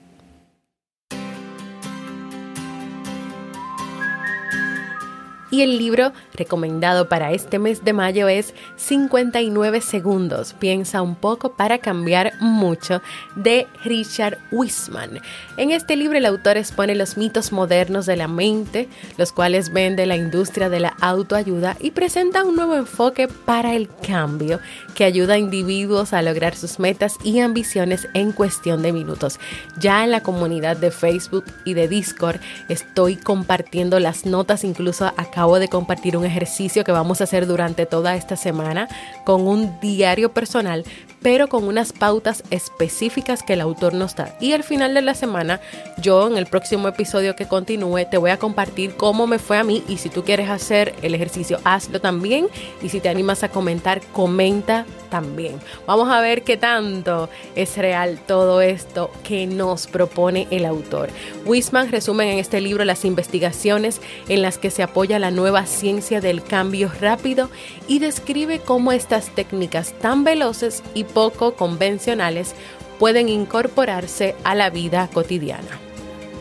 Y 5.51 5.63
el 5.63 5.77
libro 5.77 6.13
recomendado 6.33 7.09
para 7.09 7.33
este 7.33 7.59
mes 7.59 7.83
de 7.83 7.91
mayo 7.91 8.29
es 8.29 8.53
59 8.77 9.81
segundos. 9.81 10.53
Piensa 10.53 11.01
un 11.01 11.15
poco 11.15 11.51
para 11.53 11.77
cambiar 11.79 12.31
mucho 12.39 13.01
de 13.35 13.67
Richard 13.83 14.37
Wiseman. 14.51 15.19
En 15.57 15.71
este 15.71 15.97
libro 15.97 16.17
el 16.17 16.25
autor 16.25 16.55
expone 16.55 16.95
los 16.95 17.17
mitos 17.17 17.51
modernos 17.51 18.05
de 18.05 18.15
la 18.15 18.29
mente, 18.29 18.87
los 19.17 19.33
cuales 19.33 19.73
vende 19.73 20.05
la 20.05 20.15
industria 20.15 20.69
de 20.69 20.79
la 20.79 20.95
autoayuda 21.01 21.75
y 21.81 21.91
presenta 21.91 22.45
un 22.45 22.55
nuevo 22.55 22.75
enfoque 22.75 23.27
para 23.27 23.75
el 23.75 23.89
cambio 23.89 24.61
que 24.95 25.03
ayuda 25.03 25.33
a 25.33 25.37
individuos 25.37 26.13
a 26.13 26.21
lograr 26.21 26.55
sus 26.55 26.79
metas 26.79 27.17
y 27.25 27.39
ambiciones 27.39 28.07
en 28.13 28.31
cuestión 28.31 28.81
de 28.81 28.93
minutos. 28.93 29.37
Ya 29.77 30.05
en 30.05 30.11
la 30.11 30.23
comunidad 30.23 30.77
de 30.77 30.91
Facebook 30.91 31.43
y 31.65 31.73
de 31.73 31.89
Discord 31.89 32.39
estoy 32.69 33.17
compartiendo 33.17 33.99
las 33.99 34.25
notas, 34.25 34.63
incluso 34.63 35.11
acabo 35.41 35.57
de 35.57 35.69
compartir 35.69 36.15
un 36.17 36.23
ejercicio 36.23 36.83
que 36.83 36.91
vamos 36.91 37.19
a 37.19 37.23
hacer 37.23 37.47
durante 37.47 37.87
toda 37.87 38.15
esta 38.15 38.35
semana 38.35 38.87
con 39.23 39.47
un 39.47 39.79
diario 39.79 40.31
personal, 40.31 40.85
pero 41.21 41.47
con 41.47 41.65
unas 41.65 41.93
pautas 41.93 42.43
específicas 42.49 43.43
que 43.43 43.53
el 43.53 43.61
autor 43.61 43.93
nos 43.93 44.15
da. 44.15 44.35
Y 44.39 44.53
al 44.53 44.63
final 44.63 44.93
de 44.93 45.01
la 45.01 45.13
semana, 45.13 45.61
yo 45.97 46.27
en 46.27 46.37
el 46.37 46.47
próximo 46.47 46.87
episodio 46.87 47.35
que 47.35 47.47
continúe, 47.47 48.05
te 48.09 48.17
voy 48.17 48.31
a 48.31 48.39
compartir 48.39 48.95
cómo 48.95 49.27
me 49.27 49.39
fue 49.39 49.57
a 49.57 49.63
mí 49.63 49.83
y 49.87 49.97
si 49.97 50.09
tú 50.09 50.23
quieres 50.23 50.49
hacer 50.49 50.95
el 51.01 51.15
ejercicio, 51.15 51.59
hazlo 51.63 52.01
también. 52.01 52.47
Y 52.81 52.89
si 52.89 52.99
te 52.99 53.09
animas 53.09 53.43
a 53.43 53.49
comentar, 53.49 54.01
comenta 54.13 54.85
también. 55.09 55.59
Vamos 55.85 56.09
a 56.09 56.21
ver 56.21 56.43
qué 56.43 56.57
tanto 56.57 57.29
es 57.55 57.77
real 57.77 58.19
todo 58.25 58.61
esto 58.61 59.11
que 59.23 59.45
nos 59.45 59.85
propone 59.85 60.47
el 60.49 60.65
autor. 60.65 61.09
Wisman 61.45 61.91
resume 61.91 62.31
en 62.31 62.39
este 62.39 62.61
libro 62.61 62.85
las 62.85 63.05
investigaciones 63.05 64.01
en 64.29 64.41
las 64.41 64.57
que 64.57 64.71
se 64.71 64.81
apoya 64.81 65.19
la 65.19 65.29
nueva 65.29 65.65
ciencia 65.65 66.21
del 66.21 66.43
cambio 66.43 66.89
rápido 66.99 67.49
y 67.87 67.99
describe 67.99 68.59
cómo 68.59 68.91
estas 68.91 69.35
técnicas 69.35 69.93
tan 69.99 70.23
veloces 70.23 70.81
y 70.93 71.03
poco 71.13 71.55
convencionales 71.55 72.55
pueden 72.99 73.29
incorporarse 73.29 74.35
a 74.43 74.55
la 74.55 74.69
vida 74.69 75.09
cotidiana. 75.13 75.79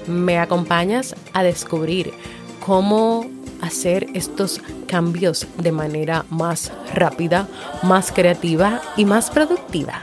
¿Me 0.07 0.39
acompañas 0.39 1.15
a 1.33 1.43
descubrir 1.43 2.13
cómo 2.65 3.27
hacer 3.61 4.07
estos 4.15 4.61
cambios 4.87 5.47
de 5.59 5.73
manera 5.73 6.25
más 6.31 6.73
rápida, 6.95 7.49
más 7.83 8.13
creativa 8.13 8.81
y 8.97 9.05
más 9.05 9.31
productiva. 9.31 10.03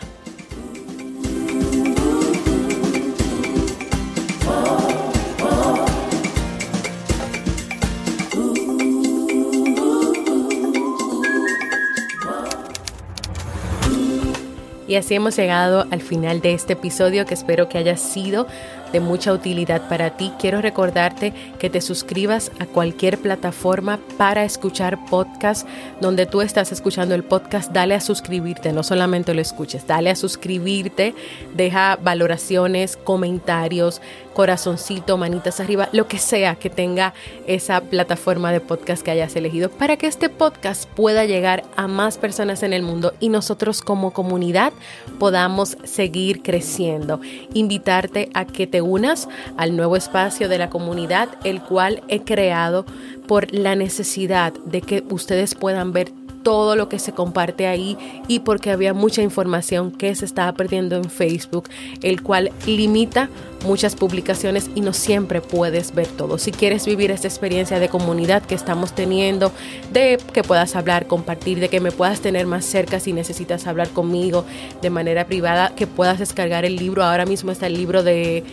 Y 14.88 14.96
así 14.96 15.16
hemos 15.16 15.36
llegado 15.36 15.86
al 15.92 16.02
final 16.02 16.40
de 16.42 16.54
este 16.54 16.74
episodio 16.74 17.26
que 17.26 17.34
espero 17.34 17.68
que 17.68 17.78
haya 17.78 17.98
sido 17.98 18.48
de 18.92 19.00
mucha 19.00 19.34
utilidad 19.34 19.88
para 19.90 20.18
ti. 20.18 20.32
Quiero 20.40 20.62
recordarte 20.62 21.34
que 21.60 21.70
te 21.70 21.82
suscribas 21.82 22.52
a 22.60 22.66
cualquier 22.66 23.18
plataforma 23.18 24.00
para 24.18 24.44
escuchar 24.44 25.06
podcast. 25.06 25.68
Donde 26.02 26.26
tú 26.26 26.42
estás 26.42 26.72
escuchando 26.72 27.16
el 27.16 27.24
podcast, 27.24 27.72
dale 27.72 27.96
a 27.96 28.02
suscribirte, 28.02 28.74
no 28.74 28.84
solamente 28.84 29.34
lo 29.34 29.42
escuches, 29.42 29.88
dale 29.88 30.10
a 30.10 30.16
suscribirte, 30.16 31.16
deja 31.56 31.98
valoraciones, 32.02 32.98
comentarios, 32.98 34.02
corazoncito, 34.38 35.18
manitas 35.18 35.60
arriba, 35.60 35.90
lo 35.94 36.08
que 36.08 36.20
sea 36.20 36.54
que 36.56 36.70
tenga 36.70 37.16
esa 37.48 37.82
plataforma 37.82 38.52
de 38.52 38.60
podcast 38.60 39.02
que 39.02 39.10
hayas 39.10 39.36
elegido 39.36 39.72
para 39.72 39.98
que 39.98 40.06
este 40.06 40.30
podcast 40.30 40.88
pueda 40.90 41.26
llegar 41.26 41.64
a 41.76 41.88
más 41.88 42.20
personas 42.20 42.62
en 42.62 42.72
el 42.72 42.84
mundo 42.84 43.16
y 43.20 43.30
nosotros 43.30 43.82
como 43.82 44.14
comunidad 44.14 44.74
podamos 45.18 45.78
seguir 45.86 46.44
creciendo. 46.44 47.20
Invitarte 47.54 48.30
a 48.36 48.46
que 48.46 48.68
te 48.68 48.77
unas 48.82 49.28
al 49.58 49.76
nuevo 49.76 49.96
espacio 49.96 50.50
de 50.50 50.58
la 50.58 50.70
comunidad, 50.70 51.30
el 51.44 51.62
cual 51.62 52.04
he 52.08 52.22
creado 52.22 52.86
por 53.28 53.54
la 53.54 53.76
necesidad 53.76 54.54
de 54.66 54.82
que 54.82 55.04
ustedes 55.10 55.56
puedan 55.56 55.92
ver 55.92 56.12
todo 56.48 56.78
lo 56.78 56.88
que 56.88 56.98
se 56.98 57.12
comparte 57.12 57.68
ahí 57.68 57.98
y 58.30 58.40
porque 58.40 58.72
había 58.72 58.94
mucha 58.94 59.22
información 59.22 59.92
que 59.92 60.16
se 60.16 60.24
estaba 60.24 60.54
perdiendo 60.54 60.96
en 60.96 61.10
Facebook, 61.10 61.68
el 62.02 62.24
cual 62.24 62.54
limita 62.66 63.30
muchas 63.66 63.98
publicaciones 63.98 64.70
y 64.74 64.80
no 64.80 64.94
siempre 64.94 65.42
puedes 65.42 65.94
ver 65.94 66.08
todo. 66.08 66.38
Si 66.38 66.54
quieres 66.54 66.86
vivir 66.86 67.12
esta 67.12 67.28
experiencia 67.28 67.80
de 67.80 67.90
comunidad 67.90 68.44
que 68.44 68.56
estamos 68.56 68.96
teniendo, 68.96 69.52
de 69.92 70.20
que 70.32 70.42
puedas 70.42 70.78
hablar, 70.78 71.06
compartir, 71.08 71.60
de 71.60 71.68
que 71.68 71.82
me 71.82 71.92
puedas 71.92 72.22
tener 72.22 72.46
más 72.46 72.64
cerca 72.64 73.02
si 73.02 73.12
necesitas 73.12 73.68
hablar 73.68 73.90
conmigo 73.90 74.46
de 74.82 74.90
manera 74.90 75.26
privada, 75.26 75.74
que 75.76 75.86
puedas 75.86 76.18
descargar 76.18 76.64
el 76.64 76.78
libro. 76.78 77.04
Ahora 77.04 77.26
mismo 77.26 77.52
está 77.52 77.68
el 77.68 77.74
libro 77.74 78.04
de 78.04 78.46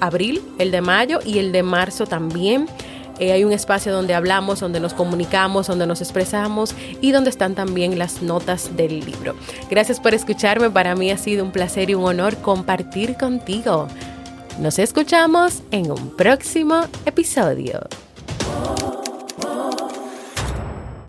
abril, 0.00 0.42
el 0.58 0.70
de 0.70 0.80
mayo 0.80 1.20
y 1.24 1.38
el 1.38 1.52
de 1.52 1.62
marzo 1.62 2.06
también. 2.06 2.66
Eh, 3.18 3.32
hay 3.32 3.44
un 3.44 3.52
espacio 3.52 3.92
donde 3.92 4.14
hablamos, 4.14 4.60
donde 4.60 4.80
nos 4.80 4.94
comunicamos, 4.94 5.66
donde 5.66 5.86
nos 5.86 6.00
expresamos 6.00 6.74
y 7.00 7.12
donde 7.12 7.30
están 7.30 7.54
también 7.54 7.98
las 7.98 8.22
notas 8.22 8.76
del 8.76 9.00
libro. 9.00 9.36
Gracias 9.70 10.00
por 10.00 10.14
escucharme, 10.14 10.70
para 10.70 10.94
mí 10.94 11.10
ha 11.10 11.18
sido 11.18 11.44
un 11.44 11.52
placer 11.52 11.90
y 11.90 11.94
un 11.94 12.04
honor 12.04 12.36
compartir 12.38 13.16
contigo. 13.16 13.88
Nos 14.58 14.78
escuchamos 14.78 15.62
en 15.70 15.90
un 15.90 16.16
próximo 16.16 16.82
episodio. 17.06 17.80